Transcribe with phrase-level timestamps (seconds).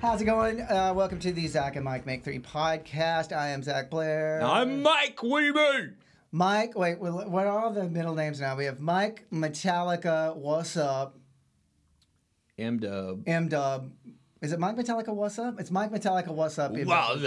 [0.00, 0.62] How's it going?
[0.62, 3.36] Uh, welcome to the Zach and Mike Make Three podcast.
[3.36, 4.40] I am Zach Blair.
[4.42, 5.92] I'm Mike Wiebe.
[6.32, 6.74] Mike.
[6.74, 8.56] Wait, what are all the middle names now?
[8.56, 10.34] We have Mike Metallica.
[10.34, 11.18] What's up?
[12.58, 13.24] M Dub.
[13.26, 13.90] M Dub.
[14.40, 15.14] Is it Mike Metallica?
[15.14, 15.60] What's up?
[15.60, 16.28] It's Mike Metallica.
[16.28, 16.72] What's up?
[16.72, 17.18] Well,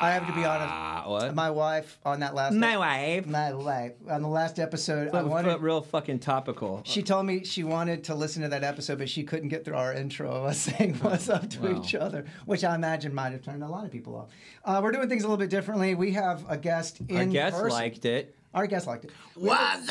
[0.00, 0.72] I have to be honest.
[1.06, 1.34] What?
[1.34, 2.54] My wife on that last.
[2.54, 3.26] My wife.
[3.26, 5.14] My wife on the last episode.
[5.14, 5.50] I wanted.
[5.52, 6.82] foot real fucking topical.
[6.84, 9.76] She told me she wanted to listen to that episode, but she couldn't get through
[9.76, 11.80] our intro of us saying what's up to Wow.
[11.82, 14.28] each other, which I imagine might have turned a lot of people off.
[14.64, 15.94] Uh, we're doing things a little bit differently.
[15.94, 17.70] We have a guest in Our guest person.
[17.70, 18.34] liked it.
[18.54, 19.10] Our guest liked it.
[19.34, 19.90] What's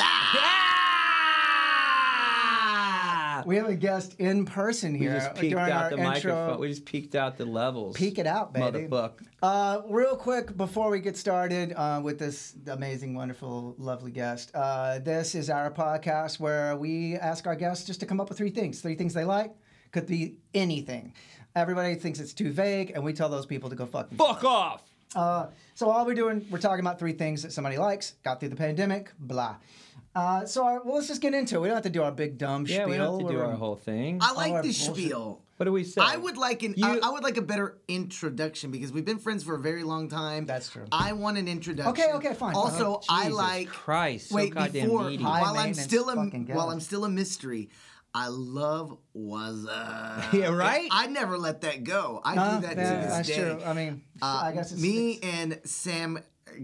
[3.46, 6.10] We have a guest in person We here just peeked during out the intro.
[6.12, 6.60] microphone.
[6.60, 7.94] We just peeked out the levels.
[7.94, 8.86] Peek it out, baby.
[8.88, 9.12] Motherfuck.
[9.44, 14.98] Uh, real quick before we get started uh, with this amazing, wonderful, lovely guest, uh,
[15.00, 18.48] this is our podcast where we ask our guests just to come up with three
[18.48, 18.80] things.
[18.80, 19.54] Three things they like
[19.92, 21.12] could be anything.
[21.54, 24.08] Everybody thinks it's too vague, and we tell those people to go fuck.
[24.08, 24.32] themselves.
[24.40, 24.82] Fuck off.
[25.14, 28.48] Uh, so all we're doing, we're talking about three things that somebody likes, got through
[28.48, 29.56] the pandemic, blah.
[30.14, 31.60] Uh, so our, well, let's just get into it.
[31.60, 32.88] We don't have to do our big dumb Yeah, spiel.
[32.88, 34.20] we don't have to do We're- our whole thing.
[34.22, 34.94] I like our the bullshit.
[34.96, 35.42] spiel.
[35.56, 36.00] What do we say?
[36.02, 39.18] I would like an You- I, I would like a better introduction because we've been
[39.18, 40.46] friends for a very long time.
[40.46, 40.84] That's true.
[40.90, 41.92] I want an introduction.
[41.92, 42.54] Okay, okay, fine.
[42.56, 44.30] Also, I Jesus like Christ.
[44.30, 45.10] So wait goddamn before.
[45.10, 46.70] While I'm still a while.
[46.70, 47.70] I'm still a mystery.
[48.16, 49.64] I love was
[50.32, 50.88] Yeah, right?
[50.90, 52.20] I never let that go.
[52.24, 53.34] I Uh, do that yeah, to this that's day.
[53.36, 53.60] true.
[53.64, 56.18] I mean, Uh, I guess it's me and Sam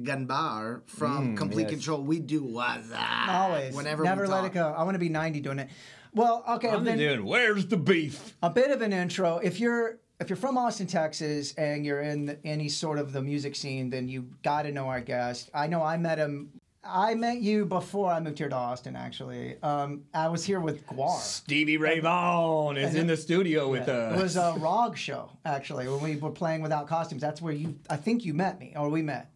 [0.05, 1.71] Gunbar from Mm, Complete yes.
[1.73, 2.03] Control.
[2.03, 2.85] We do was
[3.29, 3.75] Always.
[3.75, 4.73] whenever Never let it go.
[4.77, 5.71] I want to be 90 doing it.
[6.15, 6.71] Well, okay.
[6.71, 7.25] I'm then doing.
[7.25, 8.37] Where's the beef?
[8.43, 9.39] a bit of an intro.
[9.39, 13.23] If you're if you're from Austin, Texas, and you're in the, any sort of the
[13.23, 15.51] music scene, then you got to know our guest.
[15.55, 16.51] I know I met him.
[16.83, 18.97] I met you before I moved here to Austin.
[18.97, 21.19] Actually, um, I was here with GWAR.
[21.21, 24.19] Stevie Ray Vaughan is in the studio with us.
[24.19, 27.21] It was a ROG show actually when we were playing without costumes.
[27.21, 27.79] That's where you.
[27.89, 29.31] I think you met me, or we met.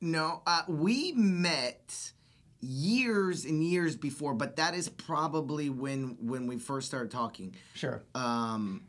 [0.00, 2.12] No, uh, we met
[2.62, 7.54] years and years before, but that is probably when when we first started talking.
[7.74, 8.02] Sure.
[8.14, 8.84] Um,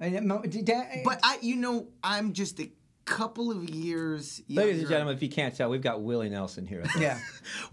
[0.00, 2.70] did that- but I, you know, I'm just a
[3.06, 4.42] couple of years.
[4.48, 6.84] Ladies and gentlemen, if you can't tell, we've got Willie Nelson here.
[6.98, 7.18] yeah.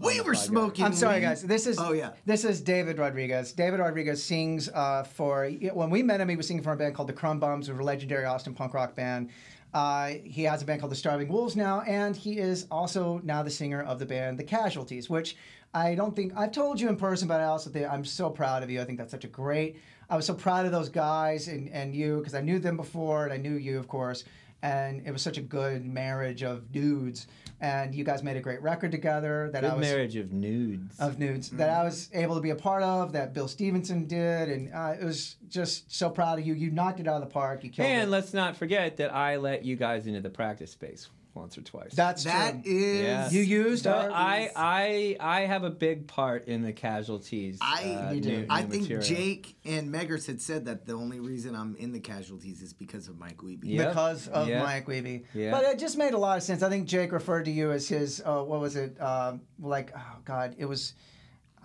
[0.00, 0.84] we were smoking.
[0.84, 1.42] I'm sorry, guys.
[1.42, 2.12] This is Oh yeah.
[2.24, 3.52] This is David Rodriguez.
[3.52, 6.28] David Rodriguez sings uh, for when we met him.
[6.28, 8.94] He was singing for a band called the Krum Bums, a legendary Austin punk rock
[8.94, 9.30] band.
[9.74, 13.42] Uh, he has a band called the Starving Wolves now, and he is also now
[13.42, 15.36] the singer of the band The Casualties, which
[15.74, 18.62] I don't think I've told you in person, but I also think I'm so proud
[18.62, 18.80] of you.
[18.80, 19.80] I think that's such a great.
[20.08, 23.24] I was so proud of those guys and, and you because I knew them before
[23.24, 24.22] and I knew you, of course.
[24.64, 27.26] And it was such a good marriage of dudes,
[27.60, 29.50] and you guys made a great record together.
[29.52, 30.98] That I Good was marriage of nudes.
[30.98, 34.48] of nudes that I was able to be a part of, that Bill Stevenson did,
[34.48, 36.54] and uh, it was just so proud of you.
[36.54, 37.62] You knocked it out of the park.
[37.62, 38.10] You killed and it.
[38.10, 41.92] let's not forget that I let you guys into the practice space once or twice.
[41.94, 42.72] That's That true.
[42.72, 43.02] is.
[43.02, 43.30] Yeah.
[43.30, 44.10] You used our.
[44.10, 47.58] I, I, I have a big part in the casualties.
[47.60, 48.28] I- uh, You do.
[48.40, 49.04] new- I new think material.
[49.06, 53.08] Jake and Meggers had said that the only reason I'm in the casualties is because
[53.08, 53.60] of Mike Wiebe.
[53.64, 53.88] Yep.
[53.88, 54.62] because of Yeah.
[54.62, 55.24] Mike Wiebe.
[55.34, 55.50] Yeah.
[55.50, 56.62] But it just made a lot of sense.
[56.62, 59.00] I think Jake referred to you as his, uh, what was it?
[59.00, 60.94] Um like, oh God, it was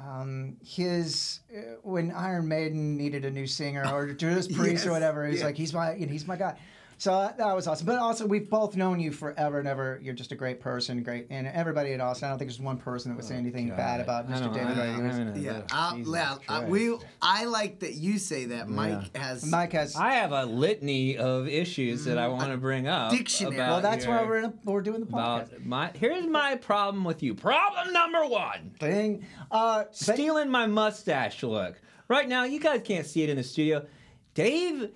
[0.01, 5.27] um, his, uh, when Iron Maiden needed a new singer or Judas Priest or whatever,
[5.27, 5.45] he's yeah.
[5.47, 6.57] like, he's my, you know, he's my guy.
[6.99, 7.87] So uh, that was awesome.
[7.87, 10.01] But also, we've both known you forever and ever.
[10.03, 12.25] You're just a great person, great, and everybody at Austin.
[12.27, 14.39] I don't think there's one person that would say anything bad about I Mr.
[14.41, 15.15] don't- David I- Rodriguez.
[15.19, 15.33] I know.
[15.35, 16.97] Yeah, Ugh, I'll, yeah, I, we.
[17.21, 18.67] I like that you say that.
[18.67, 19.45] Mike has.
[19.45, 19.95] Mike has.
[19.95, 23.11] I have a litany of issues that I want to bring up.
[23.11, 23.55] dictionary.
[23.55, 25.91] about well, that's why we're in a, we're doing the podcast my.
[25.93, 27.33] Here's my problem with you.
[27.33, 29.25] Problem number one: thing.
[29.49, 31.79] Uh, but- stealing my mustache look.
[32.09, 33.85] Right now, you guys can't see it in the studio.
[34.33, 34.89] Dave,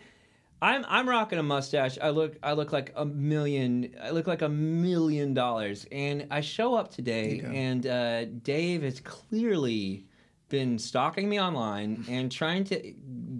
[0.64, 1.98] I'm I'm rocking a mustache.
[2.02, 3.94] I look I look like a million.
[4.02, 5.86] I look like a million dollars.
[5.92, 10.06] And I show up today, and uh, Dave has clearly
[10.48, 12.94] been stalking me online and trying to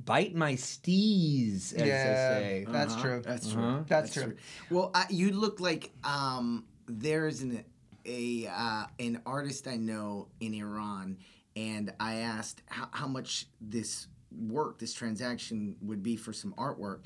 [0.04, 2.66] bite my steez, as yeah, they say.
[2.70, 3.22] that's Uh-huh, true.
[3.24, 3.64] That's true.
[3.64, 3.84] Uh-huh.
[3.88, 4.36] That's true.
[4.70, 7.64] Well, I, you look like um, there's an
[8.06, 11.18] a uh, an artist I know in Iran,
[11.56, 14.08] and I asked how, how much this
[14.38, 17.02] work, this transaction would be for some artwork,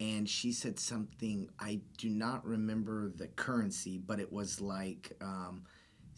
[0.00, 1.48] and she said something.
[1.58, 5.12] I do not remember the currency, but it was like.
[5.20, 5.62] Um,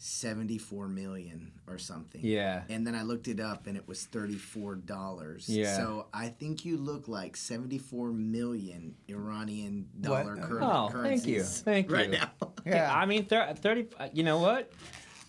[0.05, 2.19] 74 million or something.
[2.21, 2.63] Yeah.
[2.67, 5.43] And then I looked it up and it was $34.
[5.47, 5.77] Yeah.
[5.77, 10.43] So I think you look like 74 million Iranian dollar What?
[10.49, 11.61] cur- Oh, currencies.
[11.61, 11.95] thank you, thank you.
[11.95, 12.31] Right now.
[12.65, 12.93] Yeah.
[12.93, 13.87] I mean, thir- thirty.
[14.13, 14.71] You know what?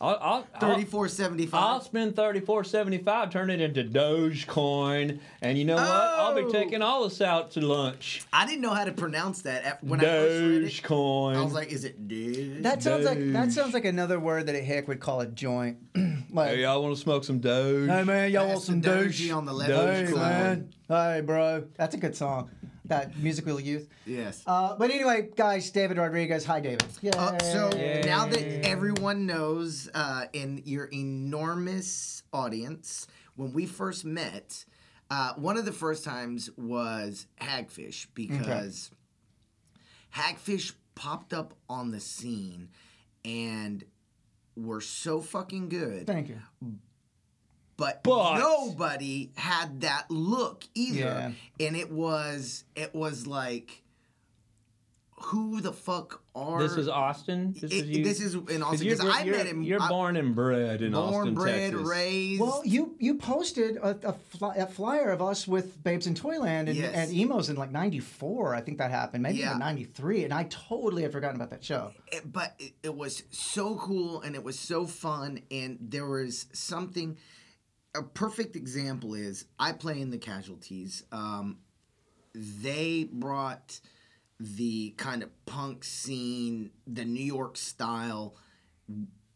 [0.00, 1.49] I'll, I'll, I'll 34.75.
[1.52, 5.85] I'll spend thirty four seventy five, turn it into Dogecoin, and you know what?
[5.87, 6.50] I'll be Oh.
[6.50, 8.23] taking all us out to lunch.
[8.32, 10.73] I didn't know how to pronounce that at- when I first read it.
[10.73, 11.37] Dogecoin.
[11.37, 12.62] I was like, is it Doge?
[12.62, 15.79] That sounds like that sounds like another word that a hick would call a joint.
[16.31, 17.88] like, hey, y'all want to smoke some Doge?
[17.88, 19.20] hey man, y'all want some the douche?
[19.20, 19.70] Doge on the left.
[19.70, 22.50] Hey man, hey bro, that's a good song.
[22.86, 23.88] That musical youth.
[24.04, 24.42] Yes.
[24.46, 26.44] Uh, but anyway, guys, David Rodriguez.
[26.44, 26.84] Hi, David.
[27.00, 27.16] Yeah.
[27.16, 28.02] Uh, so Yay.
[28.04, 34.64] now that everyone knows uh, in your enormous audience, when we first met,
[35.10, 38.90] uh, one of the first times was Hagfish because
[40.14, 42.69] Hagfish popped up on the scene
[43.25, 43.82] and
[44.56, 46.06] were so fucking good.
[46.06, 46.38] thank you.
[47.76, 50.98] But, But- nobody had that look either
[51.58, 51.66] Yeah.
[51.66, 53.80] and it was it was like
[55.28, 57.52] who the fuck are This is Austin.
[57.54, 58.04] This It- is you.
[58.04, 60.92] this is in 'cause Austin because I met him You're I- born and bred in
[60.92, 61.88] born Austin, bred Texas.
[61.88, 66.14] raised Well, you you posted a, a, fly, a flyer of us with Babes in
[66.14, 66.94] Toyland and, Yes.
[66.94, 68.54] and Emo's in like '94.
[68.54, 69.50] I think that happened, maybe Yeah.
[69.50, 71.92] even '93, and I totally had forgotten about that show.
[72.12, 76.46] it- but it, it was so cool and it was so fun and there was
[76.52, 77.16] something
[77.94, 81.58] a perfect example is i play in the casualties um,
[82.35, 83.81] they brought
[84.41, 88.35] the kind of punk scene the new york style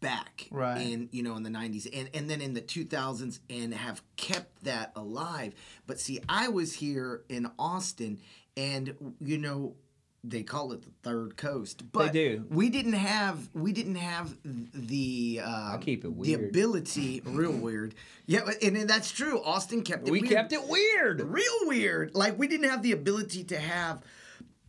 [0.01, 0.81] back Right.
[0.81, 4.65] in you know in the 90s and and then in the 2000s and have kept
[4.65, 5.55] that alive
[5.87, 8.21] but see i was here in austin
[8.57, 9.75] and you know
[10.25, 12.45] they call it the third coast but do.
[12.51, 14.35] we didn't have we didn't have
[14.75, 17.95] the uh I'll keep it the ability real weird
[18.27, 21.21] yeah and, and that's true austin kept it We weird kept it weird.
[21.21, 22.15] real weird.
[22.15, 24.03] Like we didn't have the ability to have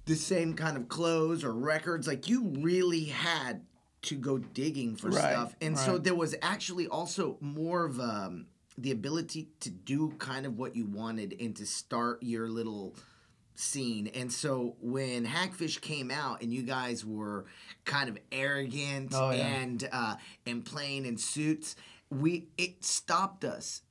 [0.06, 2.07] the same kind of clothes or records.
[2.07, 3.62] Like you really had
[4.04, 8.45] to go digging for Right, stuff, and so there was actually also more of um,
[8.78, 12.95] the ability to do kind of what you wanted and to start your little
[13.60, 14.08] scene.
[14.14, 17.46] And so when Hagfish came out and you guys were
[17.86, 19.46] kind of arrogant Oh, yeah.
[19.48, 20.16] and uh,
[20.46, 21.76] and playing in suits,
[22.10, 23.82] we it stopped us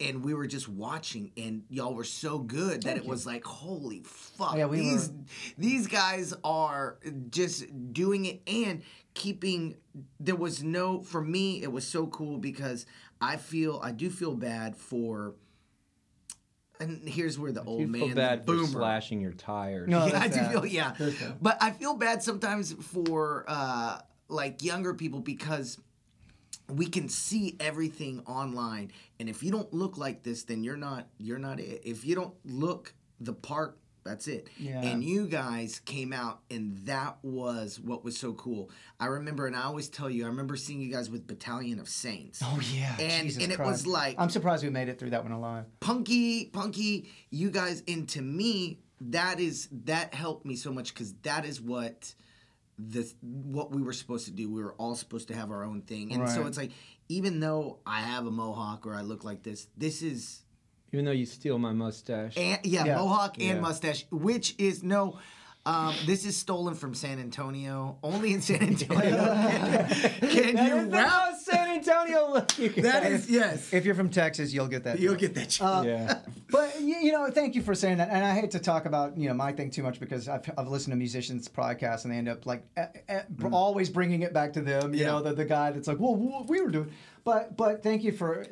[0.00, 4.00] and we were just watching and y'all were so good that it was like holy
[4.04, 5.14] fuck Yeah, we these were-
[5.58, 6.98] these guys are
[7.30, 8.82] just doing it and
[9.14, 9.76] keeping
[10.18, 12.86] there was no for me it was so cool because
[13.20, 15.34] i feel i do feel bad for
[16.82, 18.66] and here's where the old You man feel the bad for boomer.
[18.66, 19.88] slashing your tires.
[19.88, 20.94] No, yeah, I do feel yeah,
[21.40, 23.98] but I feel bad sometimes for uh,
[24.28, 25.78] like younger people because
[26.68, 31.06] we can see everything online, and if you don't look like this, then you're not
[31.18, 31.82] you're not it.
[31.84, 34.48] If you don't look the part, that's it.
[34.58, 34.80] Yeah.
[34.82, 38.70] And you guys came out, and that was what was so cool.
[38.98, 41.88] I remember, and I always tell you, I remember seeing you guys with Battalion of
[41.88, 42.40] Saints.
[42.42, 45.22] Oh yeah, And- Jesus and it was like- I'm surprised we made it through that
[45.22, 45.64] one alive.
[45.80, 51.12] punky punky you guys and to me that is that helped me so much because
[51.22, 52.14] that is what
[52.78, 55.82] the what we were supposed to do we were all supposed to have our own
[55.82, 56.70] thing and so it's like
[57.08, 60.41] even though i have a mohawk or i look like this this is
[60.92, 62.36] Even though you steal my mustache.
[62.36, 62.96] and, yeah, Yeah.
[62.96, 63.60] mohawk and Yeah.
[63.60, 65.18] mustache which is no
[65.64, 67.96] um, this is stolen from San Antonio.
[68.02, 69.86] Only in San Antonio can,
[70.20, 72.58] can you That is rap how San Antonio look.
[72.58, 73.12] You That guys.
[73.26, 73.72] is yes.
[73.72, 74.98] If you're from Texas, you'll get that.
[74.98, 75.32] You'll joke.
[75.32, 75.60] get that.
[75.62, 76.18] Uh, yeah.
[76.50, 78.08] But y- you know, thank you for saying that.
[78.10, 80.66] And I hate to talk about you know my thing too much because I've, I've
[80.66, 84.32] listened to musicians' podcasts and they end up like eh, eh, br- always bringing it
[84.32, 84.92] back to them.
[84.94, 85.06] You Yeah.
[85.12, 86.90] know, the, the guy that's like, well, we were doing.
[87.22, 88.44] But but thank you for.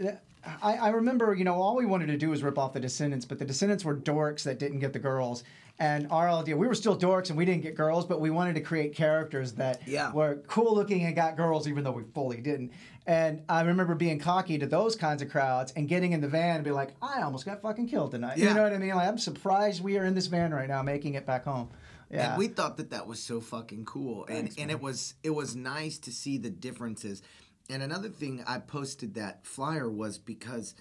[0.62, 3.24] I, I remember you know all we wanted to do was rip off the Descendents,
[3.26, 5.44] but the Descendents were dorks that didn't get the girls.
[5.78, 8.54] And our idea, we were still dorks and we didn't get girls, but we wanted
[8.56, 10.12] to create characters that Yeah.
[10.12, 12.72] were cool looking and got girls, even though we fully didn't.
[13.06, 16.56] And I remember being cocky to those kinds of crowds and getting in the van
[16.56, 18.36] and be like, I almost got fucking killed tonight.
[18.36, 18.48] Yeah.
[18.50, 18.94] You know what I mean?
[18.94, 21.70] Like, I'm surprised we are in this van right now, making it back home.
[22.10, 22.30] Yeah.
[22.30, 25.54] And we thought that that was so fucking cool, and and it was it was
[25.54, 27.22] nice to see the differences.
[27.70, 30.74] And another thing I posted that flyer was because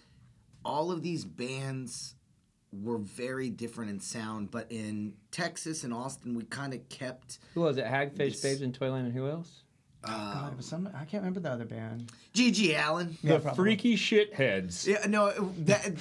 [0.65, 2.15] all of these bands
[2.71, 7.61] were very different in sound, but in Texas and Austin, we kind of kept Who
[7.61, 7.85] was it?
[7.85, 9.63] Hagfish, It's- Babes in Toyland, and who else?
[10.01, 12.09] God, it was um, some, I can't remember the other band.
[12.33, 13.17] GG Allin.
[13.21, 13.63] Yeah, the probably.
[13.75, 14.87] freaky shitheads.
[14.87, 15.31] Yeah, no,
[15.65, 15.91] that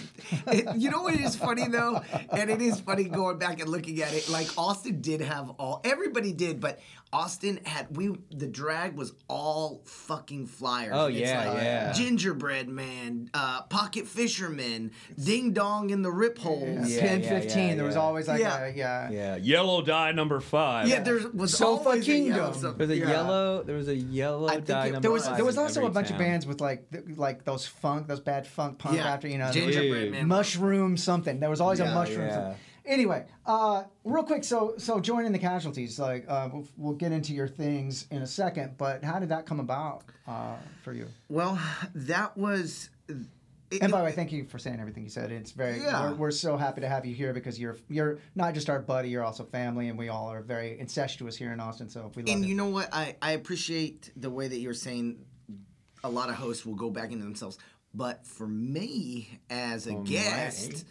[0.47, 4.00] it, you know what is funny though, and it is funny going back and looking
[4.00, 4.28] at it.
[4.28, 6.78] Like Austin did have all, everybody did, but
[7.12, 10.93] Austin had we the drag was all fucking flyers.
[10.95, 11.93] Oh, It's yeah, like yeah.
[11.93, 14.91] Gingerbread Man, uh, Pocket Fisherman,
[15.23, 16.91] Ding Dong in the Rip Holes.
[16.91, 18.65] Yeah, 10, yeah, 15, yeah, there was always like Yeah.
[18.67, 19.11] a, yeah.
[19.11, 20.88] Yeah, yellow dye number five.
[20.88, 22.77] Yeah, there was Sofa always a yellow Kingdom.
[22.77, 23.09] There was a Yeah.
[23.11, 23.62] yellow.
[23.62, 25.85] There was a yellow I dye it- number There was five there was also a
[25.85, 29.09] every bunch of bands with like th- like those funk those bad funk punk Yeah,
[29.12, 30.29] after you know Gingerbread Man.
[30.29, 31.41] mushroom something.
[31.41, 32.27] There was always a mushroom.
[32.27, 32.35] yeah.
[32.35, 32.55] something.
[32.88, 37.35] Anyway, uh, real quick, so so joining the casualties, like uh, we'll, we'll get into
[37.35, 41.07] your things in a second, but how did that come about uh, for you?
[41.28, 41.61] Well,
[41.95, 42.88] that was.
[43.09, 45.30] it- And by the way, thank you for saying everything you said.
[45.30, 46.09] It's very Yeah.
[46.12, 49.11] we're, we're so happy to have you here because you're you're not just our buddy,
[49.11, 51.90] you're also family, and we all are very incestuous here in Austin.
[51.90, 52.49] So if we love and it.
[52.49, 52.88] you know what?
[52.90, 55.18] I, I appreciate the way that you're saying
[56.02, 57.59] a lot of hosts will go back into themselves.
[57.92, 60.87] But for me as a guest,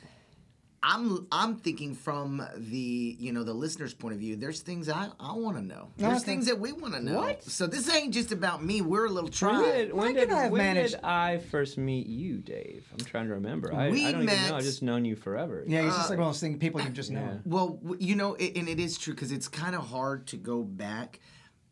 [0.84, 4.36] I'm I'm thinking from the you know the listener's point of view.
[4.36, 5.90] There's things I, I want to know.
[5.98, 6.26] There's Okay.
[6.26, 7.18] things that we want to know.
[7.18, 7.44] What?
[7.44, 8.82] So this ain't just about me.
[8.82, 12.38] We're a little When did, when, did, I when managed- did I first meet you,
[12.38, 12.88] Dave?
[12.94, 13.74] I'm trying to remember.
[13.74, 14.58] I, We I don't even met- know.
[14.58, 15.64] I've just known you forever.
[15.68, 17.42] yeah, he's Uh, just like one of those things people you've just known.
[17.46, 20.62] Well, you know, it, and it is true because it's kind of hard to go
[20.64, 21.20] back.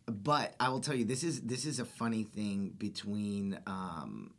[0.08, 4.34] But I will tell you, this is this is a funny thing between um,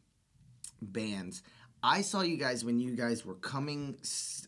[0.83, 1.43] bands.
[1.83, 3.97] I saw you guys when you guys were coming.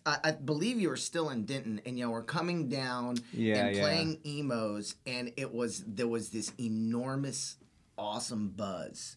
[0.07, 3.83] I believe you were still in Denton, and y'all were coming down Yeah, and yeah.
[3.83, 7.57] playing Emo's, and it was there was this enormous,
[7.99, 9.17] awesome buzz.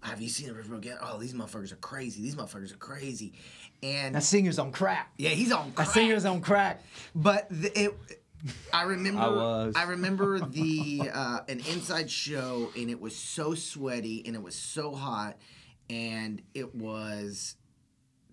[0.00, 0.96] Have you seen the River again?
[1.00, 2.20] Oh, these motherfuckers are crazy.
[2.22, 3.34] These motherfuckers are crazy.
[3.84, 5.12] And That singer's on crack.
[5.16, 6.82] yeah, he's on That singer's on crack.
[7.14, 7.94] But the, it,
[8.72, 9.20] I remember.
[9.20, 9.74] I was.
[9.86, 14.92] remember the uh, an inside show, and it was so sweaty, and it was so
[14.92, 15.36] hot,
[15.90, 17.56] and it was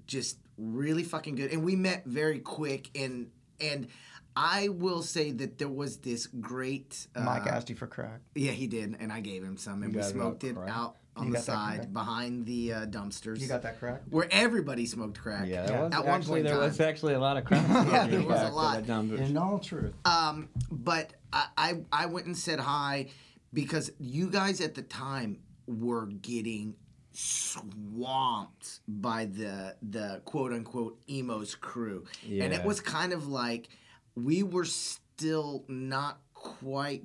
[0.07, 1.51] just really fucking good.
[1.51, 3.29] And we met very quick, and
[3.59, 3.87] and
[4.35, 7.07] I will say that there was this great.
[7.15, 8.21] Uh, Mike asked you for crack.
[8.35, 10.69] Yeah, he did, and I gave him some, and we smoked it crack?
[10.69, 13.41] out on You the side behind the uh, dumpsters.
[13.41, 14.03] You got that crack?
[14.09, 15.47] Where everybody smoked crack.
[15.47, 15.67] Yeah, Yeah.
[15.67, 16.63] there was At one point there time.
[16.63, 17.65] was actually a lot of crack.
[17.91, 18.87] Yeah, there was a lot.
[18.87, 19.93] In all truth.
[20.05, 23.07] Um, but I, I I went and said hi
[23.51, 26.75] because you guys at the time were getting
[27.11, 33.69] swamped by the the quote unquote Emo's crew, and it was kind of like
[34.15, 37.03] we were still not quite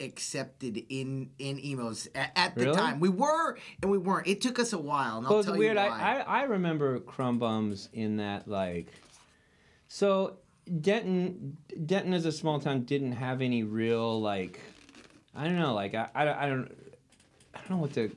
[0.00, 2.76] accepted in in Emo's at, at the Really?
[2.76, 3.00] time.
[3.00, 4.26] We were and we weren't.
[4.26, 5.18] It took us a while.
[5.18, 5.76] And Well, I'll it's tell weird.
[5.76, 5.88] I.
[5.88, 8.92] I I remember Krum Bums in that like,
[9.88, 10.36] so
[10.80, 11.56] Denton
[11.86, 14.60] Denton as a small town didn't have any real like,
[15.34, 16.70] I don't know like I I, I don't
[17.54, 18.14] I don't know what to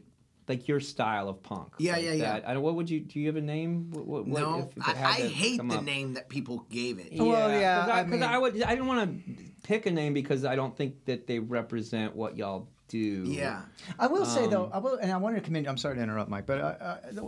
[0.48, 1.74] like your style of punk.
[1.78, 2.34] Yeah, like yeah, yeah.
[2.40, 2.48] that.
[2.48, 3.20] I don't, what would you do?
[3.20, 3.92] You have a name?
[3.92, 5.84] What, what, what- no, if- if I, I hate the up?
[5.84, 7.10] name that people gave it.
[7.14, 9.92] Well, yeah, Because I, I 'cause mean- I would I didn't want to pick a
[9.92, 13.26] name because I don't think that they represent what y'all do.
[13.28, 13.64] Yeah.
[14.00, 15.68] I will say Um, though, I will, and I wanted to commend.
[15.68, 17.22] I'm sorry to interrupt, Mike, but uh, uh, the-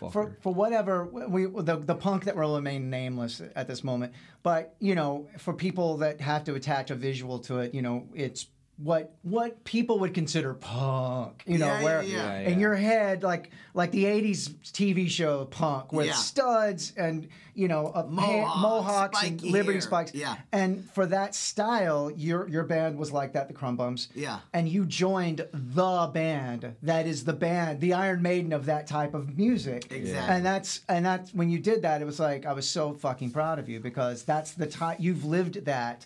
[0.00, 4.14] the- for for whatever we the the punk that will remain nameless at this moment,
[4.42, 8.06] but you know, for people that have to attach a visual to it, you know,
[8.14, 8.46] it's
[8.78, 11.42] what what people would consider punk.
[11.46, 12.40] You know, Yeah, yeah, where yeah.
[12.40, 16.12] Yeah, in your head, like like the '80s TV show punk with Yeah.
[16.12, 19.80] studs and you know a Mohawks, mohawks and Liberty hair.
[19.80, 20.14] spikes.
[20.14, 20.36] Yeah.
[20.52, 24.08] And for that style, your your band was like that, the Krum Bums.
[24.14, 24.40] Yeah.
[24.52, 29.14] And you joined the band that is the band, the Iron Maiden of that type
[29.14, 29.90] of music.
[29.90, 30.34] Exactly.
[30.36, 33.30] And that's and that's when you did that, it was like I was so fucking
[33.30, 36.04] proud of you because that's the time you've lived that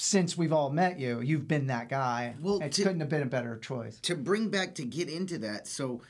[0.00, 1.20] since we've all met you.
[1.20, 2.34] You've been that guy.
[2.40, 4.00] Well, it to- couldn't have been a better choice.
[4.00, 6.00] to bring back to get into that so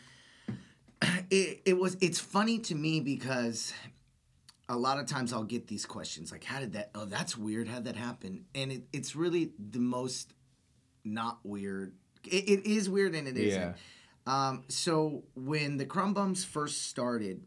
[1.30, 3.72] it, it was it's funny to me because
[4.68, 6.90] a lot of times I'll get these questions like, "How did that?
[6.94, 7.66] Oh, that's weird.
[7.66, 10.32] How did that happen?" And it, it's really the most
[11.04, 11.94] not weird.
[12.24, 13.72] It, it is weird and it Yeah.
[14.26, 17.42] not Um, so when the Krum Bums first started,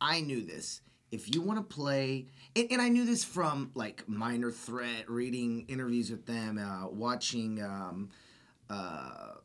[0.00, 0.80] I knew this.
[1.16, 5.64] If you want to play, and, and I knew this from like Minor Threat, reading
[5.66, 8.10] interviews with them, uh, watching um,
[8.68, 9.36] uh,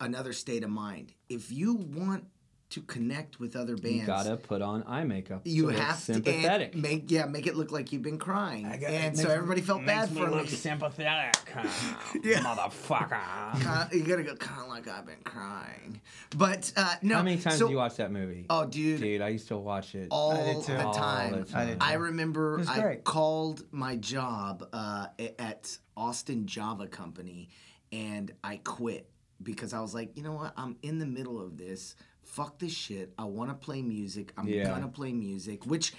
[0.00, 1.14] Another State of Mind.
[1.30, 2.26] If you want
[2.70, 5.40] to connect with other bands, You gotta put on eye makeup.
[5.44, 6.72] you so it's have sympathetic.
[6.72, 9.86] to and make yeah make it look like you've been crying, and so everybody felt
[9.86, 10.46] bad for me.
[10.46, 11.34] sympathetic,
[12.22, 12.40] Yeah.
[12.40, 13.52] motherfucker.
[13.54, 16.00] Kinda- you gotta go kind of like I've been crying,
[16.36, 17.16] but uh, no.
[17.16, 18.44] How many times so, did you watch that movie?
[18.50, 20.72] Oh, dude, Dude, I used to watch it all I did too.
[20.74, 21.32] the all time.
[21.40, 21.76] the time.
[21.80, 25.06] I I remember I called my job uh,
[25.38, 27.48] at Austin Java Company
[27.92, 29.08] and I quit
[29.42, 30.52] because I was like, you know what?
[30.56, 31.94] I'm in the middle of this.
[32.28, 33.12] Fuck this shit.
[33.18, 34.32] I want to play music.
[34.36, 34.68] I'm Yeah.
[34.68, 35.64] gonna play music.
[35.66, 35.94] Which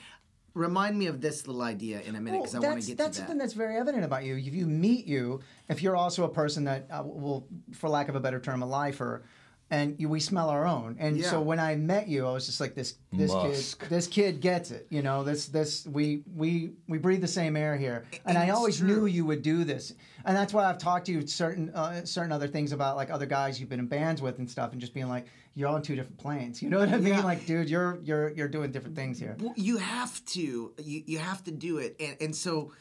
[0.54, 3.18] remind me of this little idea in a minute because I want to get that's
[3.18, 3.28] to that.
[3.28, 4.36] something that's very evident about you.
[4.38, 8.16] If you meet you, if you're also a person that uh, will, for lack of
[8.16, 9.24] a better term, a lifer,
[9.72, 10.96] and you, we smell our own.
[11.00, 12.96] And so when I met you, I was just like this.
[13.14, 13.80] This Musk.
[13.82, 14.88] kid, this kid gets it.
[14.90, 18.06] You know, this this we we we breathe the same air here.
[18.26, 18.88] And, And I always true.
[18.88, 19.94] knew you would do this.
[20.26, 23.26] And that's why I've talked to you certain uh, certain other things about like other
[23.26, 25.96] guys you've been in bands with and stuff, and just being like, you're on two
[25.96, 26.62] different planes.
[26.62, 27.14] You know what I mean?
[27.14, 27.24] Yeah.
[27.24, 29.38] Like, dude, you're you're you're doing different things here.
[29.40, 30.74] Well, you have to.
[30.78, 31.96] You you have to do it.
[32.00, 32.74] And and so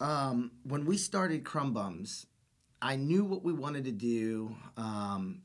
[0.00, 2.26] um, when we started Krum Bums,
[2.80, 4.54] I knew what we wanted to do.
[4.76, 5.42] Um,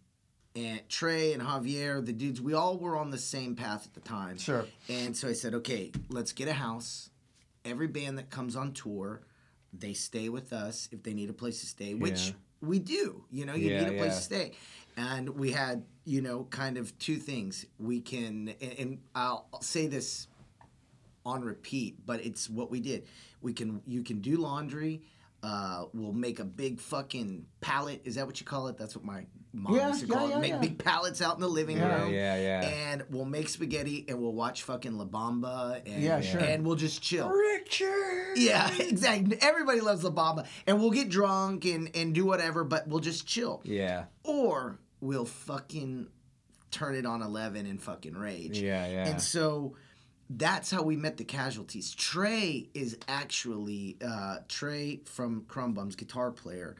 [0.56, 4.00] and Trey and Javier, the dudes, we all were on the same path at the
[4.08, 4.38] time.
[4.38, 4.66] Sure.
[4.90, 7.10] And so I said, okay, let's get a house.
[7.66, 9.22] Every band that comes on tour,
[9.72, 12.34] they stay with us if they need a place to stay, which Yeah.
[12.62, 13.24] we do.
[13.32, 14.16] You know, you Yeah, need a place yeah.
[14.18, 14.52] to stay.
[14.96, 17.66] And we had, you know, kind of two things.
[17.80, 20.28] We can, and, and I'll say this
[21.26, 23.08] on repeat, but it's what we did.
[23.42, 25.02] We can, you can do laundry.
[25.42, 28.02] Uh, we'll make a big fucking pallet.
[28.06, 28.78] Is that what you call it?
[28.78, 30.42] That's what my mom Yeah, used to yeah, call yeah, it.
[30.42, 30.60] Make yeah.
[30.60, 32.14] big pallets out in the living room.
[32.14, 32.92] Yeah, yeah, yeah.
[32.92, 35.82] And we'll make spaghetti and we'll watch fucking La Bamba.
[35.86, 36.42] And, Yeah, sure.
[36.42, 37.30] And we'll just chill.
[37.30, 38.38] Richard.
[38.38, 39.38] Yeah, exactly.
[39.42, 40.48] Everybody loves La Bamba.
[40.68, 43.62] And we'll get drunk and, and do whatever, but we'll just chill.
[43.64, 44.06] Yeah.
[44.24, 46.08] Or we'll fucking
[46.72, 48.60] turn it on 11 and fucking rage.
[48.60, 49.08] Yeah, yeah.
[49.08, 49.76] And so
[50.30, 51.94] that's how we met the casualties.
[51.94, 56.76] Trey is actually, uh, Trey from Krum Bums, guitar player,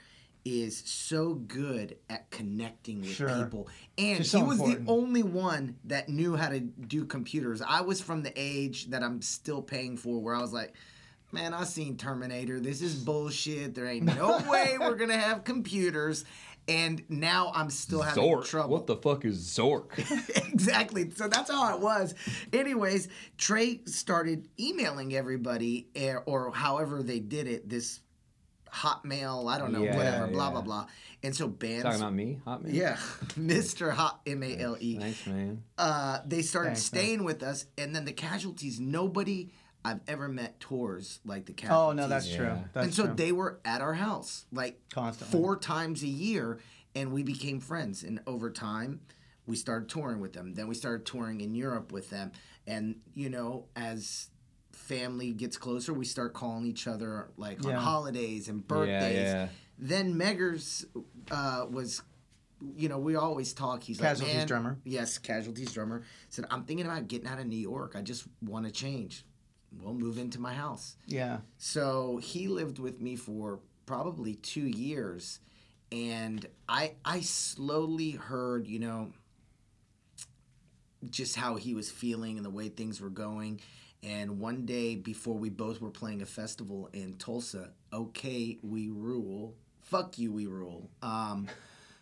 [0.46, 3.44] is so good at connecting with Sure.
[3.44, 3.68] people.
[3.98, 4.86] And Just he was important.
[4.86, 7.62] the only one that knew how to do computers.
[7.62, 10.74] I was from the age that I'm still paying for where I was like,
[11.32, 12.60] man, I seen Terminator.
[12.60, 13.74] This is bullshit.
[13.74, 16.26] There ain't no way we're gonna have computers.
[16.68, 18.46] And now I'm still having Zork.
[18.46, 18.70] trouble.
[18.70, 19.98] What the fuck is Zork?
[20.54, 21.10] exactly.
[21.12, 22.16] So that's how it was.
[22.54, 27.68] Anyways, Trey started emailing everybody, eh, or however they did it.
[27.68, 28.00] This
[28.74, 30.52] Hotmail, I don't know, Yeah, whatever, blah yeah.
[30.52, 30.86] blah blah.
[31.22, 32.40] And so bands, Talking about me?
[32.46, 32.74] Hot man?
[32.74, 32.96] yeah,
[33.38, 33.92] Mr.
[33.92, 34.98] Hot M A L E.
[34.98, 35.64] Thanks, man.
[35.78, 38.80] Uh, they started Thanks, staying with us, and then the casualties.
[38.80, 39.52] Nobody
[39.86, 41.90] I've ever met tours like the casualties.
[41.90, 42.58] Oh no, that's true.
[42.74, 43.16] That's and so true.
[43.16, 45.38] they were at our house like Constantly.
[45.40, 46.60] four times a year,
[46.96, 48.04] and we became friends.
[48.04, 49.02] And over time,
[49.46, 50.54] we started touring with them.
[50.56, 52.32] Then we started touring in Europe with them.
[52.66, 54.30] And you know, as
[54.84, 59.16] family gets closer, we start calling each other like on holidays and birthdays.
[59.16, 59.48] yeah.
[59.80, 60.86] Then Meggers
[61.32, 62.02] uh, was.
[62.78, 63.84] You know, we always talk.
[63.84, 64.78] He's Casualties like, man, drummer.
[64.86, 66.04] Yes, Casualties drummer.
[66.30, 67.94] Said, I'm thinking about getting out of New York.
[67.98, 69.26] I just want to change.
[69.82, 70.96] We'll move into my house.
[71.06, 71.40] yeah.
[71.58, 75.40] So he lived with me for probably two years,
[75.92, 79.12] and I I slowly heard, you know,
[81.10, 83.60] just how he was feeling and the way things were going.
[84.04, 89.56] And one day before we both were playing a festival in Tulsa, okay, we rule.
[89.82, 90.90] Fuck you, we rule.
[91.02, 91.48] Um,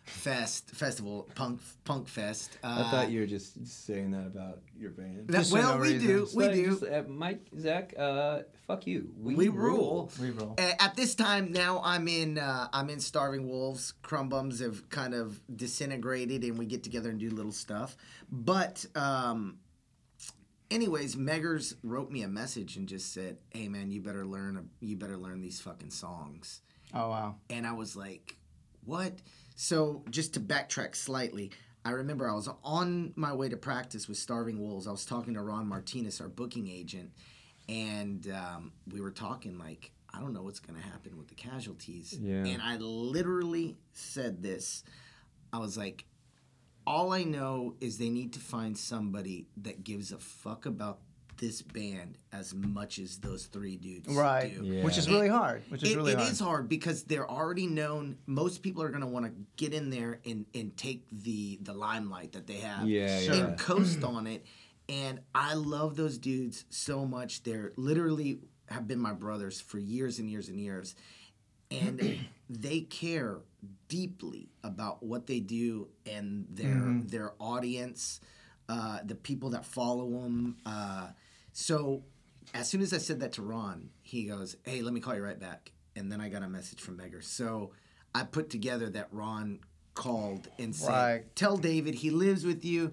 [0.04, 2.58] fest festival punk punk fest.
[2.64, 5.28] Uh, I thought you were just saying that about your band.
[5.28, 6.36] that, well, no we do, reason.
[6.38, 6.66] we But do.
[6.70, 9.10] just, uh, Mike, Zach, uh, fuck you.
[9.16, 10.10] We, We rule.
[10.20, 10.56] We rule.
[10.58, 12.38] At this time now, I'm in.
[12.38, 13.94] Uh, I'm in Starving Wolves.
[14.02, 17.96] Krum Bums have kind of disintegrated, and we get together and do little stuff.
[18.30, 19.58] But, um,
[20.72, 24.56] anyways, Meggers wrote me a message and just said, "Hey, man, you better learn.
[24.56, 26.62] a, You better learn these fucking songs."
[26.94, 27.36] Oh wow.
[27.48, 28.36] And I was like,
[28.84, 29.12] what?
[29.54, 31.52] So, just to backtrack slightly,
[31.84, 34.86] I remember I was on my way to practice with Starving Wolves.
[34.86, 37.10] I was talking to Ron Martinez, our booking agent,
[37.68, 41.34] and um, we were talking like, I don't know what's going to happen with the
[41.34, 42.18] casualties.
[42.20, 42.44] Yeah.
[42.44, 44.84] And I literally said this
[45.52, 46.04] I was like,
[46.86, 50.98] all I know is they need to find somebody that gives a fuck about
[51.38, 54.54] this band as much as those three dudes Right.
[54.56, 54.64] do.
[54.64, 54.84] Yeah.
[54.84, 55.62] Which is really hard.
[55.70, 56.30] Which is It- really it hard.
[56.32, 58.18] is hard because they're already known.
[58.26, 61.72] Most people are going to want to get in there and, and take the the
[61.74, 63.34] limelight that they have Yeah, Sure.
[63.34, 64.44] and coast on it.
[64.88, 67.42] And I love those dudes so much.
[67.44, 70.94] They're literally have been my brothers for years and years and years.
[71.70, 72.18] And
[72.50, 73.38] they care
[73.88, 78.20] deeply about what they do and their their audience,
[78.68, 80.56] uh, the people that follow them.
[80.64, 81.08] Uh,
[81.52, 82.02] so
[82.54, 85.22] as soon as I said that to Ron, he goes, "Hey, let me call you
[85.22, 87.22] right back." And then I got a message from Megger.
[87.22, 87.72] So
[88.14, 89.60] I put together that Ron
[89.94, 91.36] called and said, Right.
[91.36, 92.92] "Tell David he lives with you."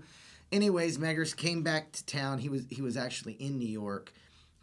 [0.52, 2.40] Anyways, Meggers came back to town.
[2.40, 4.12] He was he was actually in New York.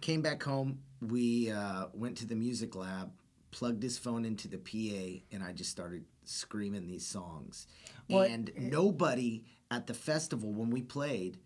[0.00, 0.80] Came back home.
[1.00, 3.12] We uh, went to the music lab,
[3.56, 7.66] plugged his phone into the PA, and I just started screaming these songs.
[8.10, 11.38] Well, and nobody at the festival when we played,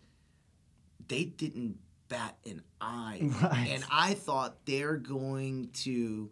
[1.07, 1.77] they didn't
[2.09, 3.21] bat an eye.
[3.41, 3.69] Right.
[3.71, 6.31] And I thought they're going to